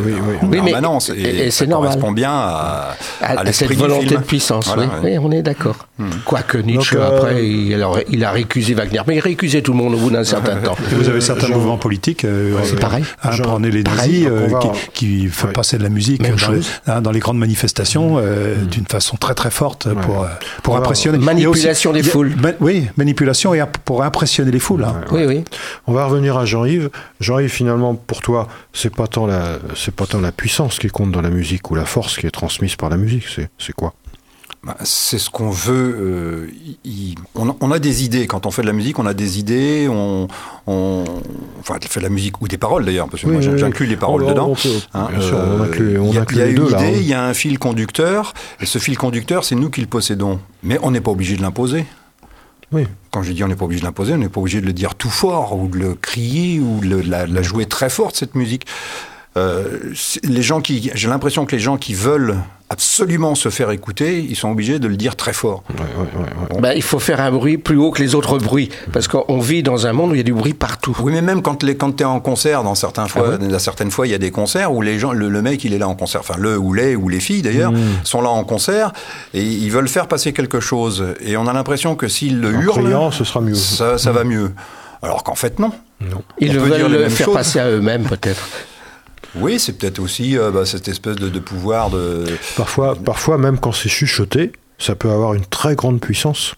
oui, 0.04 0.36
oui, 0.42 0.60
mais, 0.62 0.72
et, 1.16 1.50
c'est 1.50 1.66
normal. 1.66 1.90
Ça 1.90 1.94
correspond 1.96 2.12
bien 2.12 2.32
à, 2.32 2.94
à, 3.20 3.52
cette 3.52 3.72
volonté 3.74 4.16
de 4.16 4.20
puissance. 4.20 4.74
oui, 5.02 5.18
on 5.18 5.30
est 5.30 5.42
d'accord. 5.42 5.86
Mmh. 5.98 6.10
Nietzsche, 6.60 6.96
euh, 6.96 7.06
après, 7.06 7.46
il, 7.46 7.86
il, 8.10 8.24
a 8.24 8.30
récusé 8.30 8.74
Wagner. 8.74 9.00
Mais 9.06 9.16
il 9.16 9.20
récusait 9.20 9.62
tout 9.62 9.72
le 9.72 9.78
monde 9.78 9.94
au 9.94 9.98
bout 9.98 10.10
d'un 10.10 10.24
certain 10.36 10.56
temps. 10.56 10.76
vous 10.92 11.08
avez 11.08 11.20
certains 11.20 11.48
mouvements 11.48 11.78
politiques. 11.78 12.24
Euh, 12.24 12.58
c'est 12.64 12.78
pareil. 12.78 13.04
Hein, 13.22 13.30
prenez 13.42 13.70
les 13.70 13.82
nazis 13.82 14.26
euh, 14.26 14.48
qui, 14.58 14.68
qui 14.92 15.28
font 15.28 15.48
passer 15.48 15.78
de 15.78 15.82
la 15.82 15.88
musique 15.88 16.22
dans, 16.22 16.92
hein, 16.92 17.00
dans, 17.00 17.10
les 17.10 17.20
grandes 17.20 17.38
manifestations 17.38 18.16
mm. 18.18 18.66
d'une 18.70 18.86
façon 18.86 19.16
très 19.16 19.34
très 19.34 19.50
forte 19.50 19.92
pour, 19.94 20.26
pour 20.62 20.76
impressionner. 20.76 21.18
Manipulation 21.18 21.92
des 21.92 22.02
foules. 22.02 22.34
oui, 22.60 22.88
manipulation 22.96 23.54
et 23.54 23.62
pour 23.84 24.02
impressionner 24.02 24.50
les 24.50 24.58
foules. 24.58 24.84
Hein. 24.84 25.02
Oui, 25.10 25.24
oui. 25.26 25.44
On 25.86 25.92
va 25.92 26.06
revenir 26.06 26.36
à 26.36 26.44
Jean-Yves. 26.44 26.90
Jean-Yves, 27.20 27.50
finalement, 27.50 27.94
pour 27.94 28.20
toi, 28.20 28.48
c'est 28.72 28.94
pas 28.94 29.06
tant 29.06 29.26
la, 29.26 29.58
c'est 29.74 29.94
pas 29.94 30.06
tant 30.06 30.20
la 30.20 30.32
puissance 30.32 30.78
qui 30.78 30.88
compte 30.88 31.12
dans 31.12 31.22
la 31.22 31.30
musique 31.30 31.70
ou 31.70 31.74
la 31.74 31.84
force 31.84 32.16
qui 32.16 32.26
est 32.26 32.30
transmise 32.30 32.76
par 32.76 32.90
la 32.90 32.96
musique. 32.96 33.24
C'est 33.58 33.72
quoi? 33.72 33.94
C'est 34.84 35.18
ce 35.18 35.30
qu'on 35.30 35.50
veut. 35.50 35.96
Euh, 35.98 37.14
on, 37.34 37.70
a 37.70 37.78
des 37.78 38.04
idées. 38.04 38.26
Quand 38.26 38.46
on 38.46 38.50
fait 38.50 38.62
de 38.62 38.66
la 38.66 38.72
musique, 38.72 38.98
on 38.98 39.06
a 39.06 39.14
des 39.14 39.38
idées. 39.38 39.88
On, 39.88 40.28
on 40.66 41.04
enfin, 41.60 41.78
fait 41.80 42.00
de 42.00 42.04
la 42.04 42.10
musique 42.10 42.40
ou 42.40 42.48
des 42.48 42.58
paroles 42.58 42.84
d'ailleurs, 42.84 43.08
parce 43.08 43.22
que 43.22 43.28
moi 43.28 43.40
j'inclus 43.40 43.86
les 43.86 43.96
paroles 43.96 44.26
dedans. 44.26 44.48
on 44.48 44.54
Il 44.54 46.14
y 46.14 46.40
a, 46.40 46.46
une 46.46 46.66
idée, 46.66 46.98
il 47.00 47.06
y 47.06 47.14
a 47.14 47.24
un 47.24 47.34
fil 47.34 47.58
conducteur, 47.58 48.34
et 48.60 48.66
ce 48.66 48.78
fil 48.78 48.96
conducteur, 48.98 49.44
c'est 49.44 49.54
nous 49.54 49.70
qui 49.70 49.80
le 49.80 49.86
possédons. 49.86 50.40
Mais 50.62 50.78
on 50.82 50.90
n'est 50.90 51.00
pas 51.00 51.10
obligé 51.10 51.36
de 51.36 51.42
l'imposer. 51.42 51.86
Oui. 52.72 52.86
Quand 53.10 53.22
je 53.22 53.32
dis 53.32 53.44
on 53.44 53.48
n'est 53.48 53.56
pas 53.56 53.64
obligé 53.64 53.80
de 53.80 53.86
l'imposer, 53.86 54.14
on 54.14 54.18
n'est 54.18 54.28
pas 54.28 54.40
obligé 54.40 54.60
de 54.60 54.66
le 54.66 54.72
dire 54.72 54.94
tout 54.94 55.10
fort, 55.10 55.56
ou 55.56 55.68
de 55.68 55.78
le 55.78 55.94
crier, 55.94 56.60
ou 56.60 56.80
de 56.80 57.08
la, 57.08 57.42
jouer 57.42 57.66
très 57.66 57.88
forte, 57.88 58.16
cette 58.16 58.34
musique. 58.34 58.66
Euh, 59.36 59.92
les 60.24 60.42
gens 60.42 60.60
qui, 60.60 60.90
j'ai 60.94 61.08
l'impression 61.08 61.44
que 61.44 61.52
les 61.52 61.60
gens 61.60 61.76
qui 61.76 61.94
veulent 61.94 62.36
absolument 62.68 63.34
se 63.34 63.48
faire 63.48 63.70
écouter, 63.70 64.18
ils 64.28 64.34
sont 64.34 64.50
obligés 64.50 64.78
de 64.78 64.88
le 64.88 64.96
dire 64.96 65.14
très 65.14 65.32
fort. 65.32 65.62
Ben, 66.58 66.72
il 66.74 66.82
faut 66.82 66.98
faire 66.98 67.20
un 67.20 67.30
bruit 67.30 67.58
plus 67.58 67.76
haut 67.76 67.90
que 67.90 68.02
les 68.02 68.14
autres 68.14 68.38
bruits, 68.38 68.70
parce 68.92 69.06
qu'on 69.06 69.38
vit 69.38 69.62
dans 69.62 69.86
un 69.86 69.92
monde 69.92 70.10
où 70.10 70.14
il 70.14 70.18
y 70.18 70.20
a 70.20 70.24
du 70.24 70.32
bruit 70.32 70.54
partout. 70.54 70.96
Oui, 71.00 71.12
mais 71.12 71.22
même 71.22 71.42
quand, 71.42 71.62
les, 71.62 71.76
quand 71.76 71.92
tu 71.92 72.02
es 72.02 72.06
en 72.06 72.18
concert, 72.18 72.64
dans 72.64 72.74
certains 72.74 73.06
fois, 73.06 73.38
ah 73.40 73.58
certaines 73.58 73.90
fois, 73.90 74.06
il 74.06 74.10
y 74.10 74.14
a 74.14 74.18
des 74.18 74.32
concerts 74.32 74.72
où 74.72 74.82
les 74.82 74.98
gens, 74.98 75.12
le, 75.12 75.42
mec, 75.42 75.62
il 75.64 75.74
est 75.74 75.78
là 75.78 75.86
en 75.86 75.94
concert, 75.94 76.22
enfin 76.22 76.36
le 76.38 76.58
ou 76.58 76.72
les 76.72 76.96
ou 76.96 77.08
les 77.08 77.20
filles 77.20 77.42
d'ailleurs, 77.42 77.72
mmh. 77.72 78.04
sont 78.04 78.20
là 78.20 78.30
en 78.30 78.42
concert 78.42 78.92
et 79.32 79.42
ils 79.42 79.70
veulent 79.70 79.88
faire 79.88 80.08
passer 80.08 80.32
quelque 80.32 80.58
chose. 80.58 81.04
Et 81.20 81.36
on 81.36 81.46
a 81.46 81.52
l'impression 81.52 81.94
que 81.94 82.08
s'ils 82.08 82.40
le 82.40 82.50
hurlent, 82.50 83.12
ce 83.12 83.24
sera 83.24 83.40
mieux. 83.40 83.54
Ça, 83.54 83.96
ça 83.96 84.10
va 84.10 84.24
mieux. 84.24 84.52
Alors 85.02 85.22
qu'en 85.22 85.34
fait, 85.36 85.60
non. 85.60 85.70
non. 86.00 86.22
Ils 86.38 86.58
veulent 86.58 86.90
le 86.90 87.08
faire 87.08 87.30
passer 87.30 87.60
à 87.60 87.68
eux-mêmes, 87.70 88.04
peut-être. 88.04 88.48
Oui, 89.34 89.58
c'est 89.58 89.72
peut-être 89.72 89.98
aussi 89.98 90.38
euh, 90.38 90.50
bah, 90.50 90.64
cette 90.64 90.88
espèce 90.88 91.16
de, 91.16 91.38
pouvoir 91.38 91.90
de. 91.90 92.24
Parfois, 92.56 92.94
parfois, 92.94 93.38
même 93.38 93.58
quand 93.58 93.72
c'est 93.72 93.88
chuchoté, 93.88 94.52
ça 94.78 94.94
peut 94.94 95.10
avoir 95.10 95.34
une 95.34 95.44
très 95.46 95.74
grande 95.74 96.00
puissance. 96.00 96.54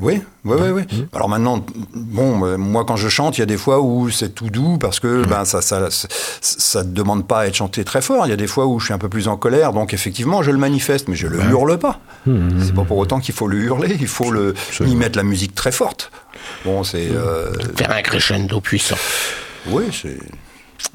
Oui, 0.00 0.22
oui, 0.44 0.56
oui, 0.60 0.68
oui. 0.68 0.82
Mmh. 0.82 1.04
Alors 1.14 1.28
maintenant, 1.28 1.64
bon, 1.94 2.44
euh, 2.44 2.56
moi 2.58 2.84
quand 2.84 2.96
je 2.96 3.08
chante, 3.08 3.38
il 3.38 3.40
y 3.40 3.42
a 3.42 3.46
des 3.46 3.56
fois 3.56 3.80
où 3.80 4.10
c'est 4.10 4.34
tout 4.34 4.50
doux 4.50 4.76
parce 4.76 5.00
que 5.00 5.24
ben 5.24 5.44
ça, 5.44 5.62
ça, 5.62 5.88
ça, 5.90 6.84
demande 6.84 7.26
pas 7.26 7.40
à 7.40 7.46
être 7.46 7.54
chanté 7.54 7.84
très 7.84 8.02
fort. 8.02 8.26
Il 8.26 8.30
y 8.30 8.32
a 8.32 8.36
des 8.36 8.46
fois 8.46 8.66
où 8.66 8.78
je 8.78 8.86
suis 8.86 8.94
un 8.94 8.98
peu 8.98 9.08
plus 9.08 9.28
en 9.28 9.36
colère, 9.36 9.72
donc 9.72 9.94
effectivement 9.94 10.42
je 10.42 10.50
le 10.50 10.58
manifeste, 10.58 11.08
mais 11.08 11.16
je 11.16 11.26
le 11.26 11.40
hurle 11.44 11.78
pas. 11.78 12.00
Mmh. 12.26 12.48
C'est 12.60 12.74
pas 12.74 12.84
pour 12.84 12.98
autant 12.98 13.20
qu'il 13.20 13.34
faut 13.34 13.48
le 13.48 13.58
hurler, 13.58 13.96
il 13.98 14.08
faut 14.08 14.30
le 14.30 14.54
y 14.80 14.94
mettre 14.94 15.16
la 15.16 15.24
musique 15.24 15.54
très 15.54 15.72
forte. 15.72 16.10
Bon, 16.64 16.84
c'est 16.84 17.08
mmh. 17.08 17.16
euh, 17.16 17.52
faire 17.76 17.92
un 17.92 18.02
crescendo 18.02 18.60
puissant. 18.60 18.98
Oui, 19.68 19.84
c'est. 19.90 20.18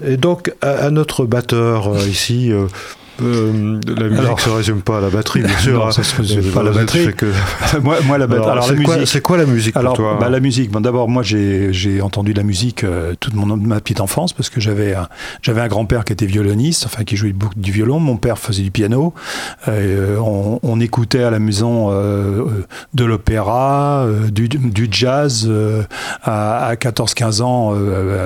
Et 0.05 0.17
donc, 0.17 0.53
à, 0.61 0.89
notre 0.89 1.25
batteur 1.25 1.87
euh, 1.87 1.99
ici, 2.07 2.51
euh, 2.51 2.67
euh, 3.21 3.79
la 3.87 4.09
musique 4.09 4.35
ne 4.35 4.39
se 4.39 4.49
résume 4.49 4.81
pas 4.81 4.99
à 4.99 5.01
la 5.01 5.09
batterie, 5.09 5.41
bien 5.41 5.57
sûr. 5.57 5.77
Non, 5.87 5.91
ça 5.91 6.03
se 6.03 6.15
résume 6.15 6.51
pas 6.51 6.61
à 6.61 6.63
la 6.63 6.71
batterie. 6.71 7.13
Que... 7.13 7.25
moi, 7.81 7.97
moi, 8.05 8.17
la 8.17 8.27
batterie. 8.27 8.49
Alors, 8.49 8.63
c'est, 8.65 8.83
quoi, 8.83 9.05
c'est 9.05 9.21
quoi, 9.21 9.37
la 9.37 9.45
musique 9.45 9.73
pour 9.73 9.93
toi 9.93 10.17
bah, 10.19 10.29
La 10.29 10.39
musique, 10.39 10.71
bon, 10.71 10.81
d'abord, 10.81 11.09
moi, 11.09 11.23
j'ai, 11.23 11.73
j'ai 11.73 12.01
entendu 12.01 12.33
la 12.33 12.43
musique 12.43 12.83
euh, 12.83 13.15
toute 13.19 13.33
mon, 13.33 13.45
ma 13.57 13.79
petite 13.79 14.01
enfance 14.01 14.33
parce 14.33 14.49
que 14.49 14.59
j'avais 14.59 14.93
un, 14.93 15.07
j'avais 15.41 15.61
un 15.61 15.67
grand-père 15.67 16.03
qui 16.05 16.13
était 16.13 16.25
violoniste, 16.25 16.85
enfin, 16.85 17.03
qui 17.03 17.15
jouait 17.15 17.33
beaucoup 17.33 17.55
du 17.55 17.71
violon. 17.71 17.99
Mon 17.99 18.17
père 18.17 18.37
faisait 18.37 18.63
du 18.63 18.71
piano. 18.71 19.13
Euh, 19.67 20.17
on, 20.17 20.59
on, 20.63 20.79
écoutait 20.79 21.23
à 21.23 21.31
la 21.31 21.39
maison 21.39 21.89
de 21.89 23.05
l'opéra, 23.05 24.05
du, 24.31 24.47
du, 24.47 24.87
jazz. 24.91 25.49
à, 26.23 26.67
à 26.67 26.75
14-15 26.75 27.41
ans, 27.41 27.73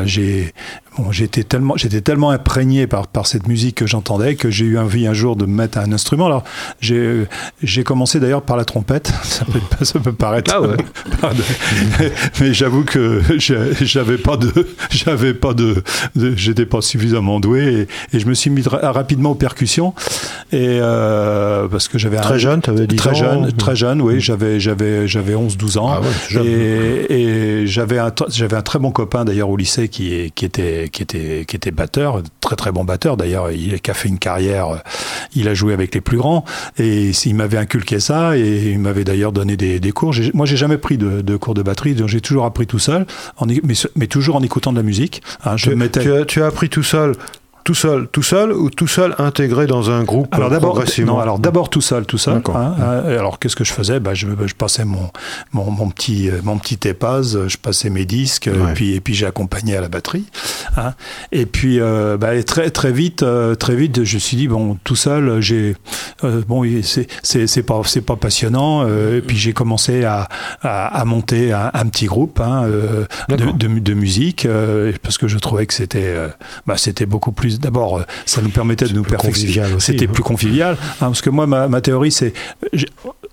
j'ai, 0.06 0.54
bon, 0.98 1.12
j'étais 1.12 1.44
tellement, 1.44 1.78
j'étais 1.78 2.02
tellement 2.02 2.32
imprégné 2.32 2.88
par, 2.88 3.08
par 3.08 3.28
cette 3.28 3.48
musique 3.48 3.76
que 3.76 3.88
j'entendais 3.88 4.36
que 4.36 4.50
j'ai 4.50 4.66
eu 4.66 4.78
envie 4.78 5.08
un 5.08 5.14
jour 5.14 5.36
de 5.36 5.46
me 5.46 5.54
mettre 5.54 5.78
un 5.78 5.92
instrument. 5.92 6.26
Alors, 6.26 6.44
j'ai, 6.80 7.26
j'ai 7.64 7.84
commencé 7.84 8.20
d'ailleurs 8.20 8.42
par 8.42 8.58
la 8.58 8.66
trompette. 8.66 9.12
Ça 9.24 9.46
peut, 9.46 9.86
ça 9.86 10.00
peut 10.00 10.14
paraître. 10.14 10.54
Ah 10.54 10.62
ouais. 10.62 10.78
mais 12.42 12.54
j'avoue 12.54 12.84
que 12.84 13.22
j'avais 13.38 14.18
pas 14.18 14.38
de, 14.38 14.52
j'avais 14.90 15.34
pas 15.34 15.54
de, 15.54 15.84
j'étais 16.36 16.66
pas 16.66 16.82
suffisamment 16.82 17.40
doué 17.40 17.88
et, 18.12 18.16
et, 18.18 18.20
je 18.20 18.28
me 18.28 18.34
suis 18.34 18.50
mis 18.50 18.64
rapidement 18.68 19.32
aux 19.32 19.36
percussions 19.36 19.94
et 20.52 20.80
euh, 20.82 21.68
parce 21.68 21.88
que 21.88 21.98
j'avais 21.98 22.18
très 22.18 22.40
jeune, 22.40 22.62
avais 22.68 22.88
dit 22.88 22.96
très 22.96 23.16
jeune, 23.16 23.52
très 23.54 23.76
jeune, 23.76 24.02
oui, 24.02 24.20
j'avais 24.20 24.60
j'avais 24.60 25.08
j'avais 25.08 25.36
11 25.36 25.58
12 25.58 25.78
ans 25.78 25.90
ah 25.92 26.02
ouais, 26.02 26.46
et, 26.46 27.62
et 27.62 27.68
j'avais 27.68 28.00
un 28.00 28.12
j'avais 28.30 28.58
un 28.58 28.62
très 28.62 28.80
bon 28.80 28.92
copain 28.92 29.26
d'ailleurs 29.26 29.50
au 29.50 29.58
lycée 29.58 29.88
qui 29.88 30.32
qui 30.36 30.46
était 30.46 30.81
qui 30.90 31.04
était 31.04 31.46
qui 31.48 31.56
était 31.56 31.72
batteur, 31.72 32.22
très 32.40 32.56
très 32.56 32.72
bon 32.72 32.84
batteur 32.84 33.18
d'ailleurs, 33.18 33.52
il 33.52 33.80
a 33.88 33.94
fait 33.94 34.10
une 34.10 34.20
carrière 34.20 34.70
euh, 34.70 34.78
il 35.36 35.48
a 35.48 35.54
joué 35.54 35.74
avec 35.74 35.94
les 35.96 36.02
plus 36.02 36.18
grands 36.18 36.44
et 36.78 37.12
il 37.12 37.36
m'avait 37.36 37.58
inculqué 37.58 38.00
ça 38.00 38.38
et 38.38 38.72
il 38.72 38.80
m'avait 38.80 39.04
d'ailleurs 39.04 39.32
donné 39.32 39.58
des, 39.58 39.80
des 39.80 39.92
cours. 39.92 40.14
Moi, 40.34 40.46
j'ai 40.46 40.58
jamais 40.58 40.78
pris 40.78 40.98
de, 40.98 41.22
de, 41.22 41.38
cours 41.38 41.54
de 41.54 41.64
batterie, 41.64 41.94
donc 41.94 42.08
j'ai 42.08 42.22
toujours 42.22 42.46
appris 42.46 42.68
tout 42.68 42.80
seul, 42.80 43.06
en, 43.38 43.46
mais, 43.46 43.74
mais, 43.96 44.08
toujours 44.08 44.36
en 44.36 44.42
écoutant 44.42 44.72
de 44.72 44.78
la 44.78 44.84
musique. 44.84 45.22
Hein, 45.44 45.58
je 45.58 45.70
tu, 45.70 45.76
mettais... 45.76 46.02
tu, 46.02 46.14
as, 46.14 46.26
tu 46.26 46.44
as 46.44 46.48
appris 46.48 46.70
tout 46.70 46.84
seul 46.84 47.16
tout 47.72 47.76
seul, 47.76 48.08
tout 48.10 48.22
seul 48.22 48.52
ou 48.52 48.70
tout 48.70 48.88
seul 48.88 49.16
intégré 49.18 49.66
dans 49.66 49.92
un 49.92 50.04
groupe 50.04 50.28
Alors 50.34 50.50
d'abord, 50.50 50.84
non, 51.06 51.20
alors 51.20 51.40
d'abord 51.40 51.70
tout 51.70 51.80
seul, 51.80 52.06
tout 52.06 52.18
seul. 52.18 52.42
Hein, 52.54 52.76
hein. 52.78 53.04
alors 53.08 53.40
qu'est-ce 53.40 53.56
que 53.56 53.64
je 53.64 53.72
faisais? 53.72 54.02
Bah, 54.02 54.14
je, 54.14 54.28
je, 54.46 54.54
passais 54.54 54.84
mon, 54.84 55.10
mon, 55.54 55.72
mon, 55.72 55.90
petit 55.90 56.30
mon 56.44 56.58
petit 56.58 56.86
épaz, 56.86 57.48
je 57.48 57.58
passais 57.58 57.90
mes 57.90 58.04
disques, 58.04 58.48
et 58.48 58.74
puis 58.74 58.96
et 58.96 59.00
puis 59.00 59.14
j'ai 59.14 59.26
accompagné 59.26 59.78
à 59.78 59.80
la 59.80 59.88
batterie. 59.88 60.26
Hein, 60.76 60.96
et 61.32 61.46
puis 61.46 61.80
euh, 61.80 62.18
bah, 62.18 62.44
très 62.44 62.72
très 62.72 62.92
vite, 62.92 63.24
euh, 63.24 63.56
très 63.56 63.78
vite, 63.78 64.04
je 64.04 64.16
me 64.16 64.20
suis 64.20 64.36
dit 64.36 64.50
bon, 64.50 64.78
tout 64.84 64.98
seul, 64.98 65.40
j'ai 65.40 65.78
euh, 66.26 66.42
bon, 66.46 66.66
c'est 66.84 67.08
c'est 67.24 67.64
pas 67.64 67.82
c'est 67.86 68.02
pas 68.02 68.18
passionnant. 68.18 68.86
et 68.86 69.22
puis 69.22 69.38
j'ai 69.38 69.54
commencé 69.54 70.04
à, 70.04 70.28
à, 70.62 70.88
à 70.88 71.06
monter 71.06 71.54
un, 71.54 71.72
un, 71.74 71.86
petit 71.86 72.08
groupe 72.08 72.42
hein, 72.42 72.68
de, 73.30 73.36
de, 73.38 73.80
de, 73.80 73.94
musique 73.94 74.46
parce 75.02 75.18
que 75.18 75.30
je 75.30 75.38
trouvais 75.38 75.66
que 75.66 75.74
c'était 75.74 76.14
bah, 76.68 76.76
c'était 76.76 77.06
beaucoup 77.06 77.32
plus 77.32 77.61
D'abord, 77.62 78.00
euh, 78.00 78.04
ça 78.26 78.42
nous 78.42 78.50
permettait 78.50 78.86
de 78.86 78.94
nous 78.94 79.04
perfectionner. 79.04 79.80
C'était 79.80 80.06
hein. 80.08 80.12
plus 80.12 80.24
convivial. 80.24 80.78
Hein, 80.82 80.96
parce 81.00 81.22
que 81.22 81.30
moi, 81.30 81.48
ma, 81.48 81.68
ma 81.68 81.82
théorie, 81.82 82.12
c'est 82.12 82.34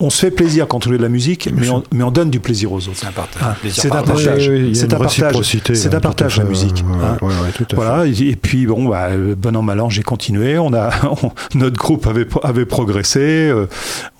on 0.00 0.10
se 0.10 0.20
fait 0.20 0.30
plaisir 0.30 0.68
quand 0.68 0.86
on 0.86 0.90
joue 0.90 0.96
de 0.96 1.02
la 1.02 1.08
musique, 1.08 1.48
mais 1.52 1.68
on, 1.70 1.82
mais 1.92 2.04
on 2.04 2.10
donne 2.10 2.30
du 2.30 2.40
plaisir 2.40 2.70
aux 2.72 2.76
autres. 2.76 2.90
C'est 2.94 3.06
un 3.06 3.12
partage. 3.12 3.42
Ah, 3.44 3.56
plaisir 3.60 3.82
c'est 3.82 3.88
un 3.92 4.02
partage. 4.02 4.48
Oui, 4.48 4.62
oui, 4.68 4.76
C'est 4.76 4.86
une 4.86 4.94
un 4.94 4.98
partage. 4.98 5.42
C'est 5.42 5.86
hein, 5.94 5.96
un 5.96 6.00
partage 6.00 6.38
la 6.38 6.44
musique. 6.44 6.84
ouais, 6.88 7.04
hein. 7.04 7.16
ouais, 7.20 7.28
ouais, 7.28 7.52
tout 7.54 7.66
à. 7.72 7.74
Voilà. 7.74 8.06
Et, 8.06 8.12
et 8.30 8.36
puis 8.36 8.66
bon, 8.66 8.88
bah, 8.88 9.08
bon 9.36 9.56
an 9.56 9.62
mal 9.62 9.80
an, 9.80 9.88
j'ai 9.90 10.02
continué. 10.02 10.58
On 10.58 10.72
a 10.72 10.90
on- 11.22 11.32
notre 11.58 11.76
groupe 11.76 12.06
avait 12.06 12.26
avait 12.42 12.64
progressé. 12.66 13.20
euh, 13.20 13.66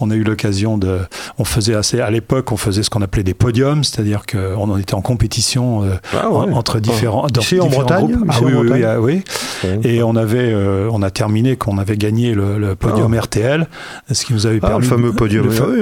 on 0.01 0.11
a 0.11 0.15
eu 0.17 0.25
l'occasion 0.25 0.79
de. 0.79 0.99
On 1.39 1.45
faisait 1.45 1.75
assez 1.75 2.01
à 2.01 2.11
l'époque, 2.11 2.51
on 2.53 2.57
faisait 2.57 2.83
ce 2.83 2.91
qu'on 2.91 3.03
appelait 3.03 3.23
des 3.23 3.35
podiums, 3.35 3.85
c'est-à-dire 3.85 4.23
qu'on 4.27 4.71
en 4.71 4.79
était 4.79 4.95
en 4.95 5.01
compétition 5.03 5.85
euh, 5.85 5.95
Ah 6.13 6.31
ouais. 6.31 6.53
entre 6.53 6.81
différents. 6.81 7.27
dans 7.33 7.41
Ici, 7.41 7.61
en 7.61 7.69
Bretagne 7.69 8.07
groupes. 8.13 8.27
Ah 8.29 8.35
oui, 8.43 8.53
oui, 8.53 8.59
oui, 8.63 8.69
Bretagne 8.69 8.85
ah, 8.89 9.01
oui. 9.01 9.23
Ouais. 9.65 9.81
Et 9.85 10.03
on 10.03 10.17
avait, 10.17 10.53
euh, 10.53 10.89
on 10.93 11.03
a 11.03 11.11
terminé 11.11 11.57
qu'on 11.57 11.79
avait 11.79 11.97
gagné 11.97 12.35
le, 12.35 12.59
le 12.59 12.75
podium 12.75 13.15
RTL, 13.17 13.67
ce 14.11 14.25
qui 14.25 14.33
nous 14.33 14.47
avait 14.47 14.59
Ah, 14.63 14.69
permis 14.69 14.83
le 14.85 14.89
fameux 14.89 15.13
podium, 15.13 15.47
le, 15.47 15.51
oui, 15.69 15.79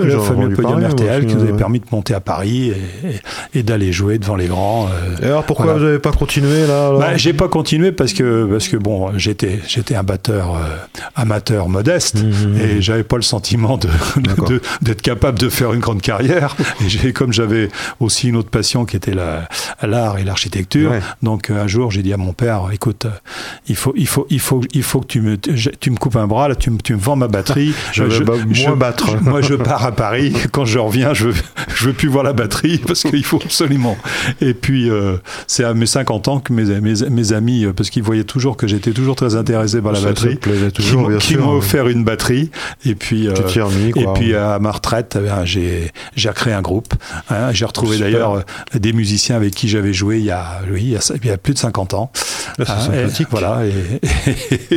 moi 0.81 0.89
RTL 0.89 1.19
aussi, 1.19 1.27
qui 1.27 1.35
nous 1.37 1.43
avait 1.43 1.53
permis 1.57 1.81
de 1.81 1.87
monter 1.93 2.15
à 2.15 2.21
Paris 2.21 2.71
et, 2.71 3.09
et- 3.09 3.59
et 3.61 3.63
d'aller 3.63 3.93
jouer 3.93 4.19
devant 4.19 4.37
les 4.37 4.47
grands. 4.47 4.87
euh. 4.89 5.23
Et 5.23 5.27
alors 5.27 5.45
pourquoi 5.45 5.65
Voilà. 5.67 5.79
vous 5.81 5.85
n'avez 5.87 5.99
pas 5.99 6.13
continué 6.13 6.67
là 6.67 6.87
alors 6.89 7.01
Bah, 7.01 7.17
j'ai 7.17 7.33
pas 7.33 7.49
continué 7.49 7.93
parce 7.93 8.13
que 8.13 8.47
parce 8.51 8.69
que 8.69 8.77
bon 8.77 9.17
j'étais 9.19 9.61
j'étais 9.67 9.95
un 9.95 10.03
batteur 10.03 10.57
euh, 10.57 11.01
amateur 11.15 11.69
modeste 11.69 12.23
Mhm. 12.23 12.57
et 12.61 12.83
j'avais 12.83 13.03
pas 13.05 13.17
le 13.17 13.23
sentiment 13.23 13.79
de 13.79 13.89
d'être 14.83 15.03
capable 15.03 15.39
de 15.39 15.49
faire 15.49 15.73
une 15.73 15.81
grande 15.81 16.01
carrière 16.03 16.57
et 16.85 16.89
j'ai 16.89 17.13
comme 17.13 17.33
j'avais 17.33 17.69
aussi 18.01 18.29
une 18.29 18.37
autre 18.37 18.51
passion 18.51 18.85
qui 18.85 18.97
était 18.97 19.15
la 19.15 19.49
l'art 19.83 20.19
et 20.19 20.25
l'architecture 20.25 20.91
Ouais. 20.91 21.01
donc 21.23 21.51
euh, 21.51 21.63
un 21.63 21.67
jour 21.67 21.91
j'ai 21.91 22.03
dit 22.03 22.13
à 22.13 22.17
mon 22.17 22.33
père 22.33 22.63
écoute 22.73 23.07
euh, 23.07 23.11
il 23.69 23.77
faut 23.77 23.93
il 23.97 24.07
faut 24.07 24.27
il 24.31 24.41
faut 24.41 24.61
il 24.73 24.83
faut 24.83 25.01
que 25.01 25.07
tu 25.07 25.21
me 25.21 25.37
je- 25.53 25.71
tu 25.81 25.91
me 25.91 25.97
coupes 25.97 26.17
un 26.17 26.27
bras 26.27 26.49
là 26.49 26.55
tu 26.55 26.71
me 26.71 26.79
tu 26.79 26.95
me 26.95 26.99
vends 27.01 27.17
ma 27.17 27.29
batterie 27.29 27.73
Je 27.93 28.05
vais 28.05 28.21
ba- 28.25 28.35
moins 28.67 28.77
battre. 28.77 29.11
je- 29.19 29.29
moi 29.31 29.41
je 29.41 29.55
pars 29.55 29.76
à 29.85 29.93
Paris 29.93 30.33
quand 30.53 30.65
je 30.65 30.79
reviens 30.79 31.13
je 31.15 31.29
veux 31.29 31.35
je 31.75 31.87
veux 31.87 31.93
plus 31.93 32.09
voir 32.09 32.25
la 32.25 32.33
batterie 32.33 32.79
parce 32.79 33.03
qu'il 33.03 33.25
faut 33.25 33.41
absolument 33.45 33.97
et 34.41 34.55
puis 34.55 34.89
euh, 34.91 35.17
c'est 35.47 35.65
à 35.65 35.75
mes 35.75 35.87
50 35.87 36.29
ans 36.29 36.41
que 36.41 36.53
mes, 36.53 36.81
mes, 36.81 36.95
mes 37.11 37.33
amis, 37.33 37.65
euh, 37.65 37.73
parce 37.73 37.91
qu'ils 37.91 38.03
voyaient 38.03 38.25
toujours 38.25 38.57
que 38.57 38.67
j'étais 38.67 38.93
toujours 38.93 39.17
très 39.17 39.35
intéressé 39.37 39.81
par 39.81 39.93
la 39.93 40.01
Ça, 40.01 40.07
batterie, 40.09 40.39
qui 40.39 40.73
toujours, 40.73 41.11
m'ont- 41.11 41.19
qui 41.19 41.37
m'ont 41.37 41.53
offert 41.53 41.89
une 41.89 42.05
batterie. 42.05 42.51
Et 42.85 42.95
puis, 42.95 43.29
euh, 43.29 43.35
et 44.01 44.05
puis 44.15 44.35
à 44.35 44.59
ma 44.59 44.71
retraite, 44.73 45.17
eh 45.21 45.25
bien, 45.25 45.45
j'ai 45.45 45.91
j'ai 46.15 46.31
créé 46.31 46.53
un 46.55 46.63
groupe. 46.63 46.95
hein. 47.31 47.53
j'ai 47.53 47.65
retrouvé 47.65 47.99
d'ailleurs 47.99 48.35
euh, 48.37 48.79
des 48.79 48.93
musiciens 48.93 49.37
avec 49.37 49.55
qui 49.55 49.69
j'avais 49.69 49.93
joué 49.93 50.19
il 50.19 50.25
y 50.25 50.31
a, 50.31 50.61
oui, 50.71 50.81
il 50.83 50.89
y 50.91 50.97
a, 50.97 51.13
il 51.23 51.29
y 51.29 51.31
a 51.33 51.37
plus 51.39 51.55
de 51.55 51.59
50 51.59 51.95
ans. 51.95 52.11
C'est 52.59 52.65
Hein, 52.69 53.09
et, 53.21 53.27
voilà, 53.31 53.61
et, 53.67 54.01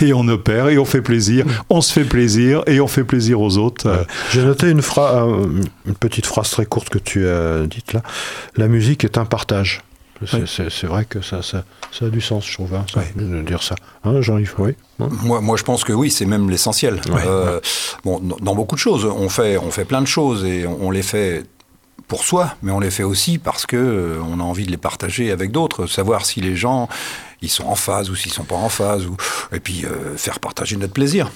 et, 0.00 0.06
et 0.06 0.12
on 0.12 0.26
opère 0.28 0.68
et 0.68 0.78
on 0.78 0.84
fait 0.84 1.02
plaisir, 1.02 1.44
on 1.68 1.80
se 1.80 1.92
fait 1.92 2.04
plaisir 2.04 2.62
et 2.66 2.80
on 2.80 2.86
fait 2.88 3.04
plaisir 3.04 3.40
aux 3.40 3.56
autres. 3.58 3.86
Euh, 3.88 4.02
J'ai 4.40 4.46
noté 4.46 4.70
une, 4.70 4.80
une 5.86 5.94
petite 5.94 6.26
phrase 6.26 6.50
très 6.50 6.66
courte 6.66 6.88
que 6.88 6.98
tu 6.98 7.28
as 7.28 7.66
dite 7.66 7.92
là. 7.92 8.02
La 8.56 8.68
musique 8.68 9.04
est 9.04 9.18
un 9.18 9.24
partage. 9.24 9.82
C'est 10.26 10.36
Oui. 10.60 10.88
vrai 10.88 11.04
que 11.06 11.22
ça, 11.22 11.42
ça, 11.42 11.64
ça 11.92 12.04
a 12.04 12.08
du 12.10 12.20
sens, 12.20 12.46
je 12.46 12.52
trouve, 12.52 12.74
hein, 12.74 12.84
ça, 12.92 13.00
Oui. 13.16 13.24
de 13.24 13.40
dire 13.42 13.62
ça. 13.62 13.74
Hein, 14.04 14.20
Jean-Yves? 14.20 14.54
Oui. 14.58 14.72
Hein? 14.98 15.08
Moi, 15.22 15.40
moi, 15.40 15.56
je 15.56 15.62
pense 15.62 15.82
que 15.82 15.94
oui, 15.94 16.10
c'est 16.10 16.26
même 16.26 16.50
l'essentiel. 16.50 17.00
Euh, 17.26 17.58
Bon, 18.04 18.18
dans- 18.20 18.36
dans 18.36 18.54
beaucoup 18.54 18.74
de 18.76 18.80
choses, 18.80 19.04
on 19.06 19.28
fait, 19.30 19.56
on 19.58 19.70
fait 19.70 19.84
plein 19.86 20.02
de 20.02 20.06
choses 20.06 20.44
et 20.44 20.66
on, 20.66 20.86
on 20.88 20.90
les 20.90 21.02
fait 21.02 21.44
pour 22.08 22.24
soi, 22.24 22.54
mais 22.62 22.70
on 22.72 22.80
les 22.80 22.90
fait 22.90 23.02
aussi 23.02 23.38
parce 23.38 23.64
que 23.66 23.76
euh, 23.76 24.18
on 24.22 24.40
a 24.40 24.42
envie 24.42 24.66
de 24.66 24.70
les 24.70 24.76
partager 24.76 25.30
avec 25.30 25.52
d'autres, 25.52 25.86
savoir 25.86 26.26
si 26.26 26.40
les 26.40 26.56
gens 26.56 26.88
ils 27.40 27.48
sont 27.50 27.64
en 27.64 27.74
phase 27.76 28.10
ou 28.10 28.14
s'ils 28.16 28.32
sont 28.32 28.44
pas 28.44 28.56
en 28.56 28.68
phase, 28.68 29.06
ou 29.06 29.16
et 29.52 29.60
puis 29.60 29.84
euh, 29.86 30.16
faire 30.18 30.38
partager 30.40 30.76
notre 30.76 30.92
plaisir. 30.92 31.30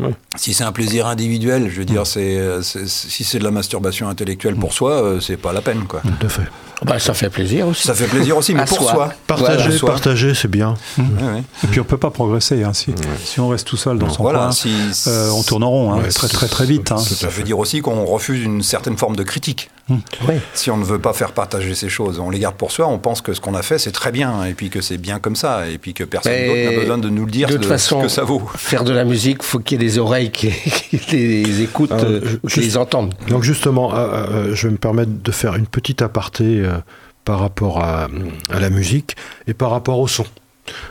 Ouais. 0.00 0.14
Si 0.36 0.54
c'est 0.54 0.64
un 0.64 0.72
plaisir 0.72 1.06
individuel, 1.06 1.68
je 1.70 1.78
veux 1.78 1.84
dire, 1.84 2.06
c'est, 2.06 2.38
euh, 2.38 2.62
c'est- 2.62 2.88
si 2.88 3.24
c'est 3.24 3.38
de 3.38 3.44
la 3.44 3.50
masturbation 3.50 4.08
intellectuelle 4.08 4.56
pour 4.56 4.72
soi, 4.72 4.92
euh, 4.92 5.20
c'est 5.20 5.36
pas 5.36 5.52
la 5.52 5.60
peine, 5.60 5.84
quoi. 5.86 6.00
Tout 6.00 6.26
à 6.26 6.28
fait. 6.30 6.42
Bah, 6.84 6.98
ça 6.98 7.14
fait 7.14 7.28
plaisir 7.30 7.68
aussi. 7.68 7.86
Ça 7.86 7.94
fait 7.94 8.06
plaisir 8.06 8.36
aussi, 8.36 8.54
mais 8.54 8.62
À 8.62 8.64
pour 8.64 8.78
soi. 8.78 8.90
soi. 8.92 9.12
Partager, 9.28 9.68
Voilà, 9.78 9.92
partager, 9.94 10.34
c'est 10.34 10.48
bien. 10.48 10.74
Ouais. 10.98 11.42
et 11.62 11.66
puis 11.68 11.78
on 11.78 11.84
peut 11.84 11.96
pas 11.98 12.10
progresser 12.10 12.64
hein, 12.64 12.72
si, 12.72 12.92
si 13.24 13.38
on 13.38 13.48
reste 13.48 13.68
tout 13.68 13.76
seul 13.76 13.98
dans 13.98 14.08
son 14.08 14.22
Voilà, 14.22 14.38
coin. 14.40 14.50
si- 14.52 14.74
euh, 15.06 15.30
on 15.30 15.42
tourne 15.44 15.62
en 15.62 15.70
rond 15.70 15.92
hein, 15.92 16.00
Ouais, 16.02 16.08
très 16.08 16.26
très 16.26 16.48
très 16.48 16.64
vite. 16.66 16.90
hein. 16.90 16.98
Ça 16.98 17.28
veut 17.28 17.44
dire 17.44 17.58
aussi 17.60 17.82
qu'on 17.82 18.04
refuse 18.04 18.42
une 18.42 18.62
certaine 18.64 18.96
forme 18.96 19.14
de 19.14 19.22
critique. 19.22 19.70
Oui. 19.90 20.34
Si 20.54 20.70
on 20.70 20.76
ne 20.78 20.84
veut 20.84 20.98
pas 21.00 21.12
faire 21.12 21.32
partager 21.32 21.74
ces 21.74 21.88
choses, 21.90 22.18
on 22.18 22.30
les 22.30 22.38
garde 22.38 22.54
pour 22.56 22.72
soi, 22.72 22.88
on 22.88 22.98
pense 22.98 23.20
que 23.20 23.34
ce 23.34 23.40
qu'on 23.40 23.54
a 23.54 23.62
fait 23.62 23.78
c'est 23.78 23.92
très 23.92 24.10
bien, 24.10 24.44
et 24.44 24.54
puis 24.54 24.70
que 24.70 24.80
c'est 24.80 24.96
bien 24.96 25.18
comme 25.18 25.36
ça, 25.36 25.68
et 25.68 25.76
puis 25.76 25.92
que 25.92 26.02
personne 26.02 26.32
d'autre 26.32 26.64
n'a 26.72 26.80
besoin 26.80 26.98
de 26.98 27.10
nous 27.10 27.26
le 27.26 27.30
dire 27.30 27.46
de 27.48 27.54
toute 27.58 27.66
façon, 27.66 27.98
ce 28.00 28.04
que 28.06 28.08
ça 28.10 28.22
vaut. 28.24 28.42
Faire 28.56 28.84
de 28.84 28.92
la 28.92 29.04
musique, 29.04 29.42
faut 29.42 29.58
qu'il 29.58 29.80
y 29.80 29.81
ait 29.81 29.81
des 29.82 29.98
oreilles 29.98 30.30
qui, 30.30 30.50
qui 30.50 31.16
les 31.42 31.62
écoutent, 31.62 31.90
euh, 31.92 32.38
qui 32.48 32.60
les 32.60 32.76
entendent. 32.76 33.14
Donc 33.28 33.42
justement, 33.42 33.94
euh, 33.94 33.98
euh, 33.98 34.54
je 34.54 34.68
vais 34.68 34.72
me 34.72 34.78
permettre 34.78 35.10
de 35.10 35.32
faire 35.32 35.56
une 35.56 35.66
petite 35.66 36.02
aparté 36.02 36.44
euh, 36.44 36.78
par 37.24 37.40
rapport 37.40 37.82
à, 37.82 38.08
à 38.50 38.60
la 38.60 38.70
musique 38.70 39.16
et 39.46 39.54
par 39.54 39.70
rapport 39.70 39.98
au 39.98 40.08
son. 40.08 40.26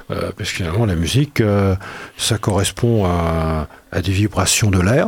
Parce 0.09 0.33
que 0.35 0.57
finalement, 0.57 0.85
la 0.85 0.95
musique, 0.95 1.41
ça 2.17 2.37
correspond 2.37 3.05
à, 3.05 3.67
à 3.91 4.01
des 4.01 4.11
vibrations 4.11 4.69
de 4.69 4.79
l'air. 4.79 5.07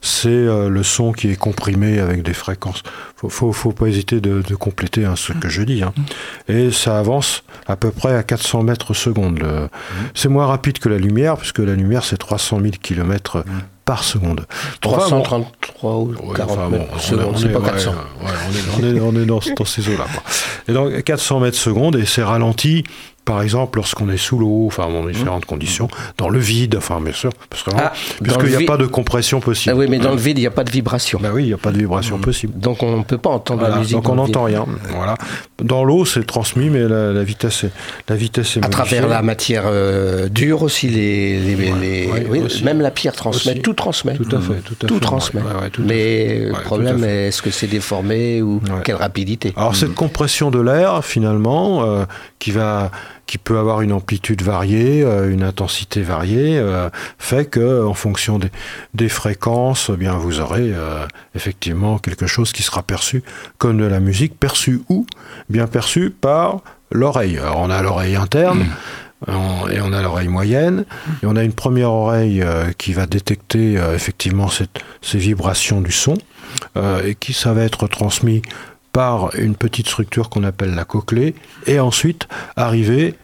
C'est 0.00 0.28
euh, 0.28 0.68
le 0.68 0.82
son 0.82 1.12
qui 1.12 1.30
est 1.30 1.36
comprimé 1.36 1.98
avec 2.00 2.22
des 2.22 2.34
fréquences. 2.34 2.82
Faut, 3.16 3.28
faut, 3.28 3.52
faut 3.52 3.72
pas 3.72 3.86
hésiter 3.86 4.20
de, 4.20 4.42
de 4.42 4.54
compléter 4.54 5.04
hein, 5.04 5.14
ce 5.16 5.32
que 5.32 5.48
je 5.48 5.62
dis. 5.62 5.82
hein. 5.82 5.92
Et 6.48 6.70
ça 6.72 6.98
avance 6.98 7.44
à 7.66 7.76
peu 7.76 7.90
près 7.90 8.14
à 8.14 8.22
400 8.22 8.62
mètres 8.64 8.94
seconde. 8.94 9.42
C'est 10.14 10.28
moins 10.28 10.46
rapide 10.46 10.78
que 10.78 10.88
la 10.88 10.98
lumière, 10.98 11.36
puisque 11.36 11.58
la 11.60 11.74
lumière 11.74 12.04
c'est 12.04 12.16
300 12.18 12.60
000 12.60 12.72
km 12.82 13.44
par 13.84 14.04
seconde. 14.04 14.46
Enfin, 14.84 15.08
bon, 15.10 15.22
333 15.22 15.96
ou 15.96 16.08
Ouais, 16.10 16.36
40 16.36 16.50
enfin, 16.58 16.68
mètres 16.68 16.92
bon, 16.92 16.98
secondes, 16.98 17.36
c'est 17.38 17.46
est- 17.46 17.48
pas 17.52 17.58
ouais, 17.58 17.70
400. 17.70 17.90
ouais, 17.90 17.96
on, 18.20 18.84
est, 18.84 18.92
on 18.92 18.96
est- 18.96 19.00
on 19.00 19.22
est 19.22 19.26
dans, 19.26 19.40
dans 19.56 19.64
ces 19.64 19.88
eaux-là. 19.88 20.06
Et 20.68 20.72
donc 20.72 21.02
400 21.02 21.40
mètres 21.40 21.56
secondes, 21.58 21.96
et 21.96 22.06
c'est 22.06 22.22
ralenti, 22.22 22.84
par 23.24 23.40
exemple, 23.42 23.78
lorsqu'on 23.78 24.08
est 24.08 24.16
sous 24.16 24.36
l'eau, 24.38 24.64
enfin, 24.66 24.88
dans 24.88 25.06
différentes 25.06 25.44
conditions, 25.44 25.88
dans 26.18 26.28
le 26.28 26.38
vide, 26.40 26.74
enfin, 26.76 27.00
bien 27.00 27.12
sûr, 27.12 27.30
parce 27.50 27.62
que 27.62 27.70
vraiment, 27.70 27.90
Ah, 27.92 28.46
n'y 28.48 28.54
a 28.56 28.66
pas 28.66 28.76
de 28.76 28.86
compression 28.86 29.38
possible. 29.40 29.74
Ah 29.74 29.78
oui, 29.78 29.86
mais 29.88 29.98
dans 29.98 30.10
le 30.10 30.16
vide, 30.16 30.38
il 30.38 30.42
n'y 30.42 30.46
a 30.46 30.50
pas 30.50 30.64
de 30.64 30.70
vibration. 30.70 31.20
Bah 31.22 31.30
oui, 31.32 31.44
il 31.44 31.46
n'y 31.46 31.52
a 31.52 31.58
pas 31.58 31.70
de 31.70 31.78
vibration 31.78 32.18
possible. 32.18 32.58
Donc 32.58 32.82
on 32.82 32.98
ne 32.98 33.02
peut 33.04 33.18
pas 33.18 33.30
entendre 33.30 33.60
Voilà, 33.60 33.74
la 33.76 33.80
musique. 33.80 33.94
donc 33.96 34.08
on 34.08 34.16
n'entend 34.16 34.44
rien. 34.44 34.66
Voilà. 34.94 35.14
Dans 35.62 35.84
l'eau, 35.84 36.04
c'est 36.04 36.26
transmis, 36.26 36.68
mais 36.68 36.80
la, 36.80 37.12
la 37.12 37.22
vitesse 37.22 37.64
est, 37.64 37.70
la 38.08 38.16
vitesse 38.16 38.56
est 38.56 38.64
À 38.64 38.68
travers 38.68 39.06
la 39.06 39.22
matière 39.22 39.62
euh, 39.66 40.28
dure 40.28 40.62
aussi, 40.62 40.88
les, 40.88 41.38
les- 41.40 41.54
les- 41.54 42.06
ouais, 42.10 42.26
oui, 42.28 42.40
aussi. 42.40 42.64
même 42.64 42.80
la 42.80 42.90
pierre 42.90 43.14
transmet, 43.14 43.52
Aussi. 43.52 43.62
tout 43.62 43.74
transmet. 43.74 44.14
Tout 44.16 44.36
à 44.36 44.40
fait, 44.40 44.60
tout 44.64 44.74
à 44.84 44.88
fait. 44.88 45.00
transmet. 45.00 45.40
Ouais, 45.40 45.70
tout 45.70 45.82
à 45.82 45.84
mais 45.84 46.38
le 46.46 46.52
problème 46.64 47.04
est-ce 47.04 47.40
que 47.42 47.50
c'est 47.50 47.66
déformé 47.68 48.42
ou 48.42 48.60
quelle 48.84 48.96
rapidité? 48.96 49.52
Alors 49.56 49.76
cette 49.76 49.94
compression 49.94 50.50
de 50.50 50.60
l'air, 50.60 51.04
finalement, 51.04 51.84
euh, 51.84 52.04
qui 52.38 52.50
va, 52.50 52.90
qui 53.32 53.38
peut 53.38 53.58
avoir 53.58 53.80
une 53.80 53.92
amplitude 53.92 54.42
variée, 54.42 55.02
euh, 55.02 55.32
une 55.32 55.42
intensité 55.42 56.02
variée, 56.02 56.58
euh, 56.58 56.90
fait 57.18 57.46
que, 57.46 57.82
en 57.82 57.94
fonction 57.94 58.38
des, 58.38 58.50
des 58.92 59.08
fréquences, 59.08 59.90
eh 59.90 59.96
bien 59.96 60.12
vous 60.18 60.38
aurez 60.40 60.70
euh, 60.74 61.06
effectivement 61.34 61.96
quelque 61.98 62.26
chose 62.26 62.52
qui 62.52 62.62
sera 62.62 62.82
perçu 62.82 63.22
comme 63.56 63.78
de 63.78 63.86
la 63.86 64.00
musique, 64.00 64.38
perçue 64.38 64.82
où 64.90 65.06
Bien 65.48 65.66
perçue 65.66 66.10
par 66.10 66.60
l'oreille. 66.90 67.38
Alors 67.38 67.56
on 67.60 67.70
a 67.70 67.80
l'oreille 67.80 68.16
interne. 68.16 68.66
on- 69.26 69.66
Et 69.70 69.80
on 69.80 69.92
a 69.94 70.02
l'oreille 70.02 70.28
moyenne, 70.28 70.84
et 71.22 71.26
on 71.26 71.36
a 71.36 71.42
une 71.42 71.54
première 71.54 71.90
oreille 71.92 72.42
euh, 72.42 72.70
qui 72.76 72.92
va 72.92 73.06
détecter 73.06 73.78
euh, 73.78 73.94
effectivement 73.94 74.48
cette- 74.48 74.80
ces 75.00 75.16
vibrations 75.16 75.80
du 75.80 75.92
son, 75.92 76.18
euh, 76.76 77.00
et 77.06 77.14
qui 77.14 77.32
ça 77.32 77.54
va 77.54 77.62
être 77.62 77.86
transmis 77.88 78.42
par 78.92 79.34
une 79.36 79.56
petite 79.56 79.88
structure 79.88 80.28
qu'on 80.28 80.44
appelle 80.44 80.74
la 80.74 80.84
cochlée, 80.84 81.34
et 81.66 81.80
ensuite 81.80 82.28
arriver 82.56 83.14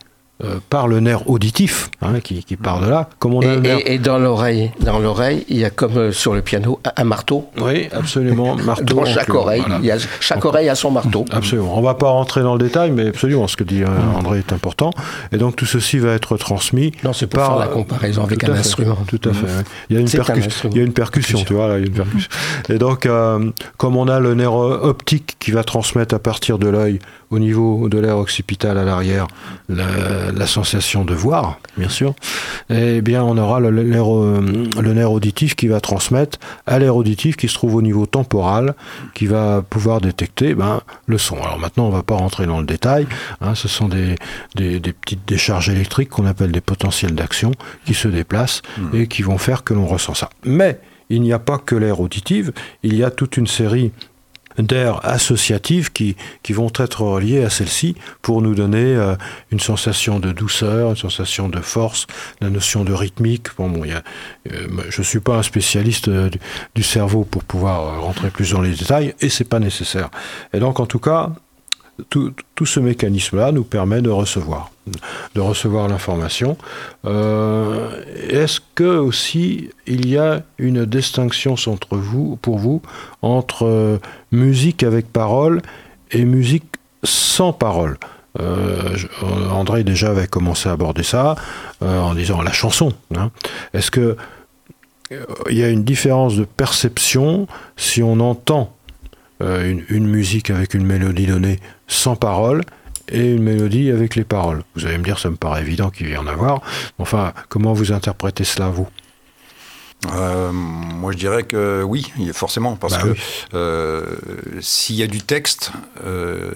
euh, 0.44 0.56
par 0.70 0.86
le 0.86 1.00
nerf 1.00 1.28
auditif, 1.28 1.90
hein, 2.00 2.20
qui, 2.20 2.44
qui 2.44 2.56
part 2.56 2.80
de 2.80 2.88
là. 2.88 3.08
Comme 3.18 3.34
on 3.34 3.40
a 3.40 3.46
et, 3.46 3.54
le 3.56 3.60
nerf- 3.60 3.82
et- 3.84 3.94
et 3.94 3.98
dans 3.98 4.18
l'oreille, 4.18 4.70
dans 4.80 4.98
l'oreille, 5.00 5.44
il 5.48 5.56
y 5.58 5.64
a 5.64 5.70
comme 5.70 5.96
euh, 5.96 6.12
sur 6.12 6.32
le 6.34 6.42
piano 6.42 6.78
un- 6.96 7.04
marteau. 7.04 7.46
Oui, 7.60 7.88
absolument. 7.92 8.54
Marteau. 8.64 8.94
Dans 8.96 9.04
chaque 9.04 9.26
donc, 9.28 9.36
oreille, 9.36 9.60
voilà. 9.62 9.78
il 9.80 9.86
y 9.86 9.90
a, 9.90 9.96
chaque 10.20 10.44
oreille 10.44 10.68
a 10.68 10.74
son 10.74 10.90
marteau. 10.92 11.24
Absolument. 11.32 11.76
On 11.76 11.80
va 11.82 11.94
pas 11.94 12.08
rentrer 12.10 12.42
dans 12.42 12.54
le 12.54 12.60
détail, 12.60 12.90
mais 12.92 13.08
absolument, 13.08 13.48
ce 13.48 13.56
que 13.56 13.64
dit 13.64 13.82
euh, 13.82 13.86
André 14.16 14.38
est 14.38 14.52
important. 14.52 14.90
Et 15.32 15.38
donc 15.38 15.56
tout 15.56 15.66
ceci 15.66 15.98
va 15.98 16.12
être 16.12 16.36
transmis. 16.36 16.92
Non, 17.02 17.12
c'est 17.12 17.26
pour 17.26 17.40
par- 17.40 17.48
faire 17.50 17.58
la 17.58 17.66
comparaison 17.66 18.22
avec 18.22 18.44
un 18.44 18.52
fait, 18.54 18.60
instrument. 18.60 18.96
Tout 19.08 19.20
à 19.28 19.32
fait. 19.32 19.46
ouais. 19.46 19.52
Il 19.90 19.94
y 19.94 19.96
a 19.96 20.00
une, 20.00 20.06
instrument. 20.06 20.70
il 20.72 20.76
y 20.76 20.80
a 20.80 20.84
une 20.84 20.92
percussion, 20.92 21.42
tu 21.44 21.54
vois, 21.54 21.68
là, 21.68 21.78
il 21.78 21.80
y 21.80 21.84
a 21.84 21.86
une 21.88 21.94
percussion. 21.94 22.28
Et 22.68 22.78
donc, 22.78 23.06
euh, 23.06 23.50
comme 23.76 23.96
on 23.96 24.06
a 24.08 24.20
le 24.20 24.34
nerf 24.34 24.54
optique 24.54 25.36
qui 25.40 25.50
va 25.50 25.64
transmettre 25.64 26.14
à 26.14 26.18
partir 26.20 26.58
de 26.58 26.68
l'œil 26.68 27.00
au 27.30 27.38
niveau 27.38 27.88
de 27.90 27.98
l'air 27.98 28.16
occipital 28.18 28.78
à 28.78 28.84
l'arrière 28.84 29.26
la, 29.68 30.27
la 30.32 30.46
sensation 30.46 31.04
de 31.04 31.14
voir, 31.14 31.58
bien 31.76 31.88
sûr, 31.88 32.14
eh 32.70 33.00
bien, 33.02 33.22
on 33.22 33.36
aura 33.38 33.60
le, 33.60 33.70
le 33.70 33.82
nerf, 33.84 34.12
euh, 34.14 34.40
le 34.80 34.94
nerf 34.94 35.10
auditif 35.12 35.54
qui 35.54 35.68
va 35.68 35.80
transmettre 35.80 36.38
à 36.66 36.78
l'air 36.78 36.96
auditif 36.96 37.36
qui 37.36 37.48
se 37.48 37.54
trouve 37.54 37.74
au 37.74 37.82
niveau 37.82 38.06
temporal, 38.06 38.74
qui 39.14 39.26
va 39.26 39.62
pouvoir 39.62 40.00
détecter 40.00 40.54
ben, 40.54 40.80
le 41.06 41.18
son. 41.18 41.36
Alors 41.36 41.58
maintenant, 41.58 41.86
on 41.86 41.90
va 41.90 42.02
pas 42.02 42.16
rentrer 42.16 42.46
dans 42.46 42.60
le 42.60 42.66
détail. 42.66 43.06
hein, 43.40 43.54
ce 43.54 43.68
sont 43.68 43.88
des, 43.88 44.14
des, 44.54 44.80
des 44.80 44.92
petites 44.92 45.26
décharges 45.26 45.68
électriques 45.68 46.10
qu'on 46.10 46.26
appelle 46.26 46.52
des 46.52 46.60
potentiels 46.60 47.14
d'action 47.14 47.52
qui 47.84 47.94
se 47.94 48.08
déplacent 48.08 48.62
et 48.92 49.06
qui 49.06 49.22
vont 49.22 49.38
faire 49.38 49.64
que 49.64 49.74
l'on 49.74 49.86
ressent 49.86 50.14
ça. 50.14 50.30
Mais 50.44 50.80
il 51.10 51.22
n'y 51.22 51.32
a 51.32 51.38
pas 51.38 51.56
que 51.58 51.74
l'air 51.74 52.00
auditive, 52.00 52.52
il 52.82 52.94
y 52.94 53.02
a 53.02 53.10
toute 53.10 53.38
une 53.38 53.46
série 53.46 53.92
d'air 54.58 55.00
associatives 55.04 55.92
qui, 55.92 56.16
qui 56.42 56.52
vont 56.52 56.72
être 56.76 57.02
reliées 57.02 57.44
à 57.44 57.50
celle-ci 57.50 57.96
pour 58.22 58.42
nous 58.42 58.54
donner 58.54 58.94
euh, 58.94 59.14
une 59.50 59.60
sensation 59.60 60.18
de 60.18 60.32
douceur, 60.32 60.90
une 60.90 60.96
sensation 60.96 61.48
de 61.48 61.60
force, 61.60 62.06
la 62.40 62.50
notion 62.50 62.84
de 62.84 62.92
rythmique. 62.92 63.48
Bon, 63.56 63.68
bon, 63.68 63.84
y 63.84 63.92
a, 63.92 64.02
euh, 64.52 64.66
je 64.88 65.00
ne 65.00 65.04
suis 65.04 65.20
pas 65.20 65.36
un 65.36 65.42
spécialiste 65.42 66.08
euh, 66.08 66.28
du, 66.28 66.38
du, 66.74 66.82
cerveau 66.82 67.24
pour 67.24 67.44
pouvoir 67.44 68.00
rentrer 68.02 68.30
plus 68.30 68.52
dans 68.52 68.60
les 68.60 68.70
détails 68.70 69.14
et 69.20 69.28
c'est 69.28 69.44
pas 69.44 69.60
nécessaire. 69.60 70.10
Et 70.52 70.58
donc, 70.58 70.80
en 70.80 70.86
tout 70.86 70.98
cas, 70.98 71.32
tout, 72.10 72.32
ce 72.64 72.80
mécanisme-là 72.80 73.52
nous 73.52 73.64
permet 73.64 74.02
de 74.02 74.10
recevoir, 74.10 74.70
de 75.34 75.40
recevoir 75.40 75.88
l'information. 75.88 76.56
Euh, 77.04 78.02
Est-ce 78.28 78.60
que 78.74 78.84
aussi 78.84 79.70
il 79.86 80.08
y 80.08 80.16
a 80.16 80.42
une 80.58 80.84
distinction 80.84 81.54
entre 81.66 81.96
vous, 81.96 82.36
pour 82.36 82.58
vous 82.58 82.82
entre 83.22 83.66
euh, 83.66 83.98
musique 84.32 84.82
avec 84.82 85.12
parole 85.12 85.62
et 86.10 86.24
musique 86.24 86.64
sans 87.02 87.52
parole? 87.52 87.98
Euh, 88.40 88.96
André 89.50 89.82
déjà 89.82 90.10
avait 90.10 90.28
commencé 90.28 90.68
à 90.68 90.72
aborder 90.72 91.02
ça 91.02 91.34
euh, 91.82 92.00
en 92.00 92.14
disant 92.14 92.42
la 92.42 92.52
chanson. 92.52 92.92
Hein. 93.16 93.30
Est-ce 93.72 93.90
que 93.90 94.16
il 95.48 95.56
y 95.56 95.64
a 95.64 95.70
une 95.70 95.84
différence 95.84 96.36
de 96.36 96.44
perception 96.44 97.46
si 97.78 98.02
on 98.02 98.20
entend 98.20 98.74
euh, 99.40 99.70
une, 99.70 99.84
une, 99.88 100.06
musique 100.06 100.50
avec 100.50 100.74
une 100.74 100.84
mélodie 100.84 101.26
donnée 101.26 101.58
sans 101.86 102.16
parole 102.16 102.62
et 103.08 103.32
une 103.32 103.42
mélodie 103.42 103.90
avec 103.90 104.16
les 104.16 104.24
paroles. 104.24 104.62
Vous 104.74 104.86
allez 104.86 104.98
me 104.98 105.04
dire, 105.04 105.18
ça 105.18 105.30
me 105.30 105.36
paraît 105.36 105.62
évident 105.62 105.90
qu'il 105.90 106.10
y 106.10 106.16
en 106.16 106.26
avoir. 106.26 106.62
Enfin, 106.98 107.32
comment 107.48 107.72
vous 107.72 107.92
interprétez 107.92 108.44
cela, 108.44 108.68
vous? 108.68 108.88
Euh, 110.06 110.52
moi, 110.52 111.12
je 111.12 111.18
dirais 111.18 111.42
que 111.42 111.82
oui, 111.82 112.06
forcément, 112.32 112.76
parce 112.76 112.94
bah 112.94 113.02
que 113.02 113.08
oui. 113.08 113.18
euh, 113.54 114.16
s'il 114.60 114.96
y 114.96 115.02
a 115.02 115.08
du 115.08 115.22
texte, 115.22 115.72
euh, 116.04 116.52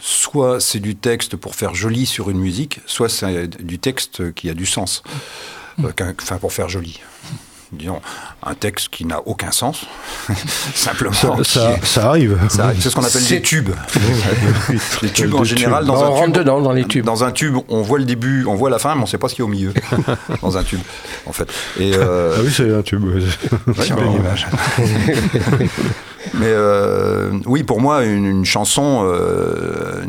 soit 0.00 0.60
c'est 0.60 0.80
du 0.80 0.94
texte 0.94 1.36
pour 1.36 1.54
faire 1.54 1.74
joli 1.74 2.04
sur 2.04 2.28
une 2.28 2.38
musique, 2.38 2.80
soit 2.86 3.08
c'est 3.08 3.48
du 3.48 3.78
texte 3.78 4.34
qui 4.34 4.50
a 4.50 4.54
du 4.54 4.66
sens, 4.66 5.02
enfin 5.82 6.36
pour 6.38 6.52
faire 6.52 6.68
joli 6.68 7.00
disons, 7.72 8.00
un 8.42 8.54
texte 8.54 8.88
qui 8.90 9.04
n'a 9.04 9.20
aucun 9.26 9.50
sens, 9.50 9.86
simplement. 10.74 11.12
Ça, 11.12 11.36
ça, 11.42 11.72
est, 11.72 11.82
ça 11.82 12.08
arrive. 12.08 12.38
C'est 12.80 12.90
ce 12.90 12.94
qu'on 12.94 13.04
appelle 13.04 13.24
des 13.24 13.42
tubes. 13.42 13.70
les 15.02 15.10
tubes, 15.10 15.34
en 15.34 15.44
général, 15.44 15.84
dans 15.86 15.94
on 15.94 16.04
un 16.04 16.08
rentre 16.08 16.24
tube, 16.26 16.34
dedans, 16.38 16.60
dans 16.60 16.72
les 16.72 16.84
tubes. 16.84 17.04
Dans 17.04 17.24
un 17.24 17.32
tube, 17.32 17.56
on 17.68 17.82
voit 17.82 17.98
le 17.98 18.04
début, 18.04 18.44
on 18.46 18.54
voit 18.54 18.70
la 18.70 18.78
fin, 18.78 18.94
mais 18.94 19.00
on 19.00 19.04
ne 19.04 19.08
sait 19.08 19.18
pas 19.18 19.28
ce 19.28 19.34
qu'il 19.34 19.42
y 19.42 19.46
a 19.46 19.48
au 19.48 19.52
milieu. 19.52 19.72
dans 20.42 20.56
un 20.56 20.62
tube, 20.62 20.80
en 21.26 21.32
fait. 21.32 21.50
Et, 21.78 21.92
euh... 21.94 22.34
Ah 22.36 22.40
oui, 22.44 22.52
c'est 22.54 22.72
un 22.72 22.82
tube. 22.82 23.04
Ouais, 23.04 23.22
bon, 23.66 24.16
image. 24.16 24.46
mais 26.34 26.46
euh, 26.46 27.30
oui, 27.46 27.62
pour 27.62 27.80
moi, 27.80 28.04
une, 28.04 28.26
une 28.26 28.44
chanson. 28.44 29.02
Euh, 29.04 30.02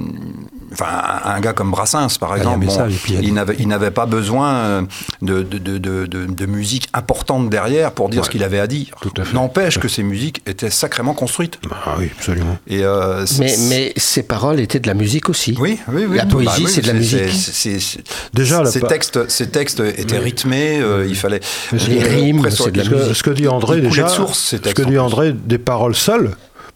enfin 0.73 1.21
un, 1.25 1.39
gars 1.39 1.53
comme 1.53 1.71
Brassens 1.71 2.17
par 2.19 2.35
exemple, 2.35 2.65
bon, 2.65 2.87
il 3.21 3.33
n'avait 3.33 3.55
il 3.59 3.67
n'avait 3.67 3.91
pas 3.91 4.05
besoin 4.05 4.85
de 5.21 5.41
de, 5.43 5.57
de, 5.57 5.77
de, 5.77 6.05
de, 6.05 6.45
musique 6.45 6.89
importante 6.93 7.49
derrière 7.49 7.91
pour 7.91 8.09
dire 8.09 8.21
ouais, 8.21 8.25
ce 8.25 8.29
qu'il 8.29 8.43
avait 8.43 8.59
à 8.59 8.67
dire. 8.67 8.95
N'empêche 9.33 9.79
que 9.79 9.87
ces 9.87 10.03
musiques 10.03 10.41
étaient 10.45 10.69
sacrément 10.69 11.13
construites. 11.13 11.59
Ah 11.85 11.95
oui, 11.97 12.09
absolument. 12.15 12.57
Et 12.67 12.83
euh, 12.83 13.25
mais, 13.39 13.55
mais 13.69 13.93
ces 13.97 14.23
paroles 14.23 14.59
étaient 14.59 14.79
de 14.79 14.87
la 14.87 14.93
musique 14.93 15.29
aussi. 15.29 15.55
Oui, 15.59 15.79
oui, 15.89 16.05
oui. 16.07 16.17
La 16.17 16.25
poésie, 16.25 16.49
bah, 16.49 16.55
oui, 16.65 16.71
c'est 16.71 16.81
de 16.81 16.87
la 16.87 16.93
musique. 16.93 17.29
C 17.29 17.71
est, 17.71 17.79
c 17.79 17.99
est, 17.99 18.03
Déjà, 18.33 18.65
ces, 18.65 18.81
textes, 18.81 19.29
ces 19.29 19.49
textes 19.49 19.79
étaient 19.79 20.17
oui. 20.17 20.23
rythmés, 20.23 20.79
euh, 20.79 21.05
il 21.07 21.15
fallait... 21.15 21.41
Les 21.71 22.03
rimes, 22.03 22.47
c'est 22.49 22.71
de 22.71 22.77
la 22.77 22.83
ce 22.83 22.89
que, 22.89 22.95
musique. 22.95 23.15
Ce 23.15 23.23
que 23.23 23.29
dit 23.31 23.47
André, 23.47 23.81
déjà, 23.81 24.07
source, 24.07 24.55
ce 24.55 24.73
que 24.73 24.83
dit 24.83 24.97
André, 24.97 25.33
des 25.33 25.57
paroles 25.57 25.95
seules 25.95 26.31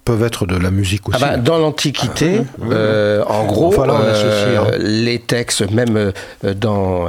peuvent 0.08 0.24
être 0.24 0.46
de 0.46 0.56
la 0.56 0.72
musique 0.72 1.10
aussi. 1.10 1.20
Ah 1.22 1.32
bah, 1.32 1.38
dans 1.38 1.58
l'Antiquité, 1.58 2.40
ah, 2.40 2.60
oui. 2.60 2.68
euh, 2.72 3.24
en 3.26 3.46
gros, 3.46 3.68
enfin, 3.68 3.86
là, 3.86 4.00
euh, 4.02 4.58
hein. 4.58 4.78
les 4.80 5.20
textes, 5.20 5.70
même 5.70 5.98
euh, 5.98 6.54
dans, 6.54 7.08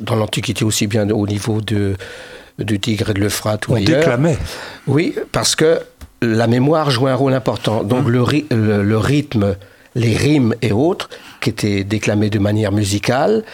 dans 0.00 0.16
l'Antiquité 0.16 0.66
aussi 0.66 0.86
bien 0.86 1.08
au 1.08 1.26
niveau 1.26 1.62
de, 1.62 1.96
du 2.58 2.78
Tigre 2.78 3.10
et 3.10 3.14
de 3.14 3.20
l'Euphrate. 3.20 3.70
On 3.70 3.74
ailleurs, 3.74 4.00
déclamait. 4.00 4.36
Oui, 4.86 5.14
parce 5.32 5.56
que 5.56 5.80
la 6.20 6.46
mémoire 6.46 6.90
jouait 6.90 7.10
un 7.10 7.14
rôle 7.14 7.32
important. 7.32 7.82
Donc 7.84 8.04
mmh. 8.04 8.10
le, 8.10 8.22
ry 8.22 8.46
le, 8.50 8.82
le, 8.82 8.98
rythme, 8.98 9.56
les 9.94 10.14
rimes 10.14 10.54
et 10.60 10.72
autres, 10.72 11.08
qui 11.40 11.48
étaient 11.48 11.84
déclamés 11.84 12.28
de 12.28 12.38
manière 12.38 12.72
musicale, 12.72 13.44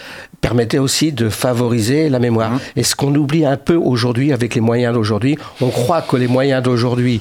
permettaient 0.40 0.78
aussi 0.78 1.12
de 1.12 1.28
favoriser 1.28 2.08
la 2.08 2.18
mémoire. 2.18 2.50
Mmh. 2.50 2.60
Et 2.74 2.82
ce 2.82 2.96
qu'on 2.96 3.14
oublie 3.14 3.46
un 3.46 3.56
peu 3.56 3.76
aujourd'hui 3.76 4.32
avec 4.32 4.56
les 4.56 4.60
moyens 4.60 4.92
d'aujourd'hui, 4.92 5.38
on 5.60 5.68
croit 5.68 6.02
que 6.02 6.16
les 6.16 6.26
moyens 6.26 6.64
d'aujourd'hui 6.64 7.20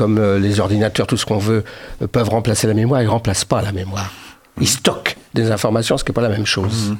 comme 0.00 0.16
euh, 0.16 0.38
les 0.38 0.60
ordinateurs, 0.60 1.06
tout 1.06 1.18
ce 1.18 1.26
qu'on 1.26 1.36
veut, 1.36 1.62
euh, 2.00 2.06
peuvent 2.06 2.30
remplacer 2.30 2.66
la 2.66 2.72
mémoire, 2.72 3.02
ils 3.02 3.04
ne 3.04 3.10
remplacent 3.10 3.44
pas 3.44 3.60
la 3.60 3.70
mémoire. 3.70 4.10
Ils 4.58 4.66
stockent 4.66 5.18
des 5.34 5.50
informations, 5.50 5.98
ce 5.98 6.04
qui 6.04 6.10
n'est 6.10 6.14
pas 6.14 6.22
la 6.22 6.30
même 6.30 6.46
chose. 6.46 6.92
Mmh. 6.92 6.96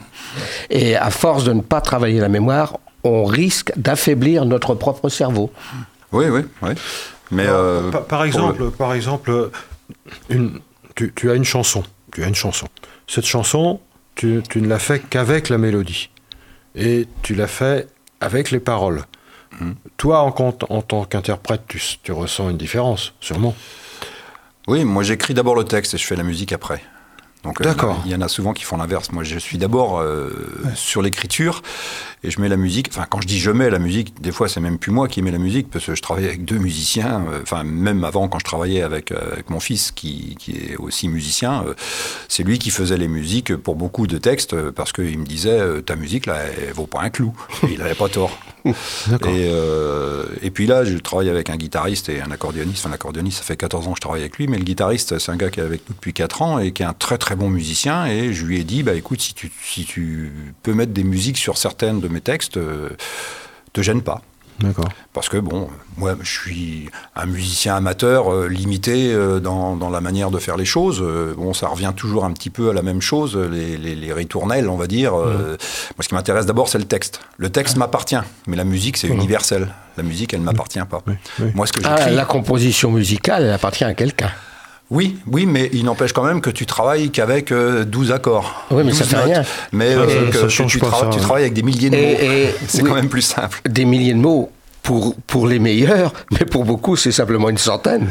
Et 0.69 0.97
à 0.97 1.09
force 1.09 1.45
de 1.45 1.55
ne 1.55 1.63
pas 1.63 1.81
travailler 1.81 2.21
la 2.21 2.29
mémoire, 2.29 2.79
on 3.03 3.25
risque 3.25 3.73
d'affaiblir 3.79 4.45
notre 4.45 4.75
propre 4.75 5.09
cerveau. 5.09 5.51
Oui, 6.13 6.27
oui, 6.29 6.43
oui. 6.61 6.73
Mais 7.31 7.47
euh, 7.49 7.91
par, 7.91 8.05
par, 8.05 8.25
exemple, 8.25 8.65
le... 8.65 8.71
par 8.71 8.93
exemple, 8.93 9.51
une, 10.29 10.61
tu, 10.95 11.11
tu, 11.17 11.31
as 11.31 11.35
une 11.37 11.47
chanson. 11.47 11.83
Tu 12.13 12.23
as 12.23 12.27
une 12.27 12.35
chanson. 12.35 12.67
Cette 13.07 13.25
chanson, 13.25 13.81
tu, 14.15 14.43
tu 14.51 14.61
ne 14.61 14.69
l'as 14.69 14.79
fait 14.79 14.99
qu'avec 15.09 15.49
la 15.49 15.57
mélodie. 15.57 16.11
Et 16.75 17.09
tu 17.23 17.35
l'as 17.35 17.47
fait 17.47 17.89
avec 18.21 18.51
les 18.51 18.61
paroles. 18.61 19.05
Mmh. 19.59 19.73
Toi, 19.97 20.23
en, 20.23 20.35
en 20.69 20.83
tant 20.83 21.05
qu'interprète, 21.05 21.63
tu, 21.67 21.81
tu, 22.03 22.13
ressens 22.13 22.51
une 22.51 22.57
différence, 22.57 23.15
sûrement. 23.21 23.55
Oui, 24.69 24.85
moi 24.85 25.03
j'écris 25.03 25.35
d'abord 25.35 25.55
le 25.55 25.65
texte 25.65 25.95
et 25.95 25.99
je 25.99 26.07
fais 26.07 26.17
la 26.17 26.23
musique 26.23 26.53
après. 26.53 26.83
Donc 27.43 27.63
D'accord. 27.63 28.03
il 28.05 28.13
y 28.13 28.15
en 28.15 28.21
a 28.21 28.29
souvent 28.29 28.53
qui 28.53 28.65
font 28.65 28.77
l'inverse. 28.77 29.13
Moi, 29.13 29.25
je 29.25 29.39
suis 29.39 29.57
d'abord 29.57 29.99
euh, 29.99 30.29
ouais. 30.65 30.73
sur 30.75 31.01
l'écriture 31.01 31.63
et 32.23 32.31
je 32.31 32.41
mets 32.41 32.49
la 32.49 32.57
musique. 32.57 32.89
Enfin, 32.91 33.07
quand 33.09 33.21
je 33.21 33.27
dis 33.27 33.39
je 33.39 33.51
mets 33.51 33.71
la 33.71 33.79
musique, 33.79 34.21
des 34.21 34.33
fois 34.33 34.49
c'est 34.49 34.61
même 34.61 34.79
plus 34.79 34.93
moi 34.93 35.09
qui 35.09 35.23
mets 35.23 35.31
la 35.31 35.39
musique 35.39 35.71
parce 35.71 35.87
que 35.87 35.95
je 35.95 36.03
travaille 36.03 36.27
avec 36.27 36.45
deux 36.45 36.59
musiciens. 36.59 37.25
Euh, 37.31 37.41
enfin, 37.43 37.65
même 37.65 38.05
avant, 38.05 38.29
quand 38.29 38.39
je 38.39 38.45
travaillais 38.45 38.83
avec, 38.83 39.11
euh, 39.11 39.33
avec 39.33 39.49
mon 39.49 39.61
fils 39.61 39.91
qui, 39.91 40.37
qui, 40.39 40.53
est 40.53 40.77
aussi 40.77 41.09
musicien, 41.09 41.65
euh, 41.67 41.75
c'est 42.29 42.43
lui 42.43 42.59
qui 42.59 42.71
faisait 42.71 42.99
les 42.99 43.09
musiques 43.09 43.57
pour 43.57 43.75
beaucoup 43.75 44.07
de 44.07 44.19
textes 44.19 44.55
parce 44.73 44.93
qu'il 44.93 45.19
me 45.19 45.25
disait 45.25 45.61
ta 45.83 45.97
musique 45.97 46.27
là, 46.27 46.37
elle 46.43 46.75
vaut 46.75 46.87
pas 46.87 47.01
un 47.01 47.11
clou. 47.11 47.33
Et 47.65 47.73
il 47.73 47.79
n'avait 47.79 47.95
pas 47.95 48.09
tort. 48.09 48.39
Et, 48.65 48.73
euh, 49.29 50.25
et, 50.43 50.51
puis 50.51 50.67
là, 50.67 50.85
je 50.85 50.97
travaille 50.99 51.29
avec 51.29 51.51
un 51.51 51.57
guitariste 51.57 52.09
et 52.09 52.21
un 52.21 52.31
accordéoniste. 52.31 52.81
Enfin, 52.81 52.91
l'accordéoniste, 52.91 53.39
ça 53.39 53.45
fait 53.45 53.57
14 53.57 53.87
ans 53.87 53.93
que 53.93 53.97
je 53.97 54.01
travaille 54.01 54.21
avec 54.21 54.37
lui, 54.37 54.47
mais 54.47 54.59
le 54.59 54.65
guitariste, 54.65 55.19
c'est 55.19 55.33
un 55.33 55.37
gars 55.37 55.51
qui 55.51 55.61
est 55.61 55.65
avec 55.65 55.89
nous 55.89 55.95
depuis 55.95 56.13
4 56.13 56.43
ans 56.43 56.59
et 56.59 56.73
qui 56.73 56.83
est 56.83 56.87
un 56.87 56.93
très 56.93 57.19
très 57.19 57.37
bon 57.37 57.51
musicien. 57.51 58.07
Et 58.07 58.33
je 58.33 58.45
lui 58.45 58.61
ai 58.61 58.65
dit, 58.65 58.83
bah 58.83 58.95
écoute, 58.95 59.21
si 59.21 59.35
tu, 59.35 59.51
si 59.63 59.85
tu 59.85 60.33
peux 60.63 60.75
mettre 60.75 60.93
des 60.93 61.05
musiques 61.05 61.39
sur 61.39 61.59
certaines 61.59 62.01
de 62.01 62.09
mes 62.09 62.21
textes, 62.21 62.57
euh, 62.57 62.91
te 63.73 63.83
gêne 63.83 64.03
pas. 64.03 64.23
D'accord. 64.61 64.89
Parce 65.13 65.29
que, 65.29 65.39
bon, 65.39 65.69
moi, 65.97 66.15
je 66.21 66.31
suis 66.31 66.91
un 67.17 67.27
musicien 67.27 67.77
amateur, 67.77 68.33
euh, 68.33 68.47
limité 68.49 69.13
euh, 69.13 69.41
dans, 69.41 69.75
dans, 69.77 69.91
la 69.91 70.01
manière 70.01 70.31
de 70.31 70.39
faire 70.39 70.57
les 70.57 70.65
choses. 70.65 71.01
Euh, 71.03 71.35
bon, 71.37 71.55
ça 71.55 71.69
revient 71.69 71.93
toujours 71.97 72.25
un 72.25 72.33
petit 72.33 72.51
peu 72.51 72.71
à 72.71 72.73
la 72.73 72.83
même 72.83 73.01
chose, 73.01 73.37
les, 73.37 73.77
les, 73.77 73.95
les 73.95 74.13
ritournelles, 74.13 74.69
on 74.69 74.77
va 74.77 74.87
dire. 74.87 75.15
Mmh. 75.15 75.17
moi, 75.17 75.57
ce 76.01 76.09
qui 76.09 76.15
m'intéresse 76.15 76.47
d'abord, 76.47 76.69
c'est 76.69 76.79
le 76.79 76.85
texte. 76.85 77.21
Le 77.39 77.51
texte 77.51 77.77
m'appartient, 77.77 78.17
mais 78.47 78.57
la 78.57 78.65
musique, 78.65 78.97
c'est 78.97 79.09
mmh. 79.09 79.15
universel. 79.15 79.69
La 79.97 80.03
musique, 80.03 80.35
elle 80.35 80.41
ne 80.41 80.45
m'appartient 80.45 80.81
pas. 80.89 81.03
Oui, 81.07 81.15
oui. 81.41 81.51
Moi, 81.55 81.67
ce 81.67 81.73
que 81.73 81.81
ah, 81.85 82.11
la 82.11 82.25
composition 82.25 82.91
musicale, 82.91 83.45
elle 83.45 83.53
appartient 83.53 83.85
à 83.85 83.95
quelqu'un. 83.95 84.31
Oui, 84.91 85.17
oui, 85.31 85.47
mais 85.47 85.71
il 85.73 85.85
n'empêche 85.85 86.13
quand 86.13 86.25
même 86.25 86.41
que 86.41 86.51
tu 86.51 86.67
travailles 86.67 87.11
qu'avec 87.11 87.53
euh, 87.53 87.85
12 87.85 88.11
accords. 88.11 88.67
Oui, 88.73 88.83
mais 88.85 88.93
ça 88.93 89.05
fait 89.05 89.17
rien. 89.17 89.45
Mais 89.71 89.95
euh, 89.95 90.31
que 90.31 90.47
tu, 90.49 90.67
tu, 90.67 90.79
tra 90.81 90.99
ça, 90.99 91.07
tu, 91.13 91.21
travailles 91.21 91.45
avec 91.45 91.55
des 91.55 91.63
milliers 91.63 91.91
de 91.91 91.97
et, 91.97 92.47
mots. 92.47 92.53
C'est 92.67 92.83
oui, 92.83 92.89
quand 92.89 92.97
même 92.97 93.09
plus 93.09 93.23
simple. 93.23 93.61
Des 93.69 93.85
milliers 93.85 94.15
de 94.15 94.19
mots 94.19 94.51
pour, 94.83 95.15
pour 95.29 95.47
les 95.47 95.61
meilleurs, 95.61 96.13
mais 96.33 96.45
pour 96.45 96.65
beaucoup, 96.65 96.97
c'est 96.97 97.13
simplement 97.13 97.51
une 97.51 97.59
centaine. 97.59 98.09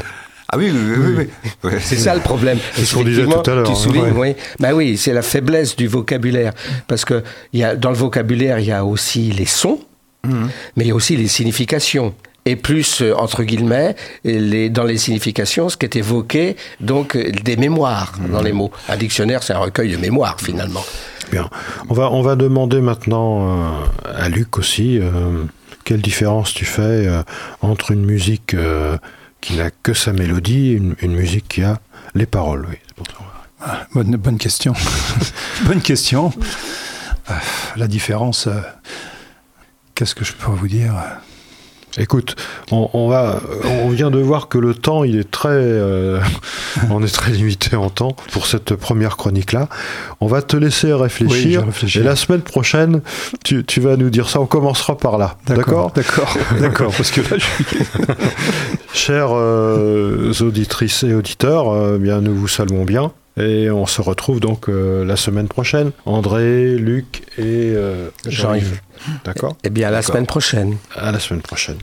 Ah 0.47 0.57
oui, 0.57 0.71
oui, 0.73 0.95
oui. 0.97 1.15
oui, 1.17 1.27
oui. 1.63 1.71
C'est 1.83 1.97
ça 1.97 2.15
le 2.15 2.21
problème. 2.21 2.57
C'est 2.73 2.85
ce 2.85 2.95
qu'on 2.95 3.03
disait 3.03 3.25
tout 3.25 3.51
à 3.51 3.55
l'heure. 3.55 3.67
Tu 3.67 3.75
soulignes, 3.75 4.13
ouais. 4.13 4.35
oui. 4.37 4.43
Bah 4.59 4.69
oui, 4.73 4.97
c'est 4.97 5.13
la 5.13 5.21
faiblesse 5.21 5.75
du 5.75 5.87
vocabulaire. 5.87 6.53
Parce 6.87 7.05
que 7.05 7.23
y 7.53 7.63
a, 7.63 7.75
dans 7.75 7.89
le 7.89 7.95
vocabulaire, 7.95 8.57
il 8.59 8.65
y 8.65 8.71
a 8.71 8.83
aussi 8.85 9.31
les 9.31 9.45
sons, 9.45 9.79
mmh. 10.23 10.45
mais 10.75 10.85
il 10.85 10.87
y 10.87 10.91
a 10.91 10.95
aussi 10.95 11.17
les 11.17 11.27
significations 11.27 12.15
et 12.49 12.55
plus 12.55 13.01
euh, 13.01 13.13
entre 13.15 13.43
guillemets 13.43 13.95
les, 14.23 14.69
dans 14.69 14.83
les 14.83 14.97
significations 14.97 15.69
ce 15.69 15.77
qui 15.77 15.85
est 15.85 15.95
évoqué 15.95 16.55
donc 16.79 17.15
des 17.17 17.57
mémoires 17.57 18.13
mmh. 18.19 18.31
dans 18.31 18.41
les 18.41 18.53
mots. 18.53 18.71
Un 18.87 18.97
dictionnaire 18.97 19.43
c'est 19.43 19.53
un 19.53 19.59
recueil 19.59 19.91
de 19.91 19.97
mémoires 19.97 20.37
finalement. 20.39 20.83
Bien. 21.31 21.49
On 21.89 21.93
va 21.93 22.11
on 22.11 22.21
va 22.21 22.35
demander 22.35 22.81
maintenant 22.81 23.69
euh, 23.69 24.13
à 24.15 24.29
Luc 24.29 24.57
aussi 24.57 24.97
euh, 24.99 25.43
quelle 25.83 26.01
différence 26.01 26.53
tu 26.53 26.65
fais 26.65 27.07
euh, 27.07 27.23
entre 27.61 27.91
une 27.91 28.05
musique 28.05 28.53
euh, 28.53 28.97
qui 29.41 29.55
n'a 29.55 29.71
que 29.71 29.93
sa 29.93 30.13
mélodie 30.13 30.69
et 30.69 30.73
une, 30.73 30.95
une, 31.01 31.15
musique 31.15 31.47
qui 31.47 31.63
a 31.63 31.79
les 32.15 32.25
paroles 32.25 32.67
oui, 32.69 32.75
pour 32.95 33.07
ah, 33.61 33.87
bonne, 33.93 34.15
bonne 34.15 34.37
question. 34.37 34.73
Bonne 35.65 35.81
question. 35.81 36.31
La 37.75 37.87
différence 37.87 38.47
qu'est-ce 39.95 40.15
que 40.15 40.23
je 40.23 40.31
peux 40.31 40.49
vous 40.49 40.69
dire 40.69 40.93
Écoute, 41.99 42.35
on, 42.71 42.89
on 42.93 43.09
va, 43.09 43.41
on 43.83 43.89
vient 43.89 44.09
de 44.09 44.19
voir 44.19 44.47
que 44.47 44.57
le 44.57 44.73
temps, 44.73 45.03
il 45.03 45.19
est 45.19 45.29
très, 45.29 45.49
euh, 45.51 46.19
on 46.89 47.03
est 47.03 47.13
très 47.13 47.31
limité 47.31 47.75
en 47.75 47.89
temps 47.89 48.15
pour 48.31 48.45
cette 48.47 48.73
première 48.75 49.17
chronique-là. 49.17 49.67
On 50.21 50.27
va 50.27 50.41
te 50.41 50.55
laisser 50.55 50.93
Oui, 50.93 51.01
réfléchir. 51.01 51.65
et 51.95 52.03
la 52.03 52.15
semaine 52.15 52.41
prochaine, 52.41 53.01
tu, 53.43 53.63
tu 53.65 53.81
vas 53.81 53.97
nous 53.97 54.09
dire 54.09 54.29
ça. 54.29 54.39
On 54.39 54.45
commencera 54.45 54.97
par 54.97 55.17
là. 55.17 55.35
D'accord? 55.45 55.91
D'accord. 55.93 56.33
D'accord. 56.59 56.93
Parce 56.95 57.11
que 57.11 57.21
là, 57.21 57.37
je 57.37 57.45
suis. 57.45 57.85
Chères 58.93 59.29
euh, 59.33 60.33
auditrices 60.41 61.03
et 61.03 61.13
auditeurs, 61.13 61.69
euh, 61.69 61.97
bien, 61.97 62.21
nous 62.21 62.33
vous 62.33 62.47
saluons 62.47 62.85
bien. 62.85 63.11
Et 63.39 63.69
on 63.71 63.85
se 63.85 64.01
retrouve 64.01 64.39
donc 64.39 64.69
euh, 64.69 65.05
la 65.05 65.15
semaine 65.15 65.47
prochaine. 65.47 65.91
André, 66.05 66.75
Luc 66.75 67.23
et 67.37 67.73
euh, 67.75 68.09
Jean-Yves. 68.27 68.81
D'accord 69.23 69.55
Eh 69.63 69.69
bien, 69.69 69.87
à 69.87 69.91
la 69.91 70.01
semaine 70.01 70.25
prochaine. 70.25 70.77
À 70.95 71.11
la 71.11 71.19
semaine 71.19 71.41
prochaine. 71.41 71.77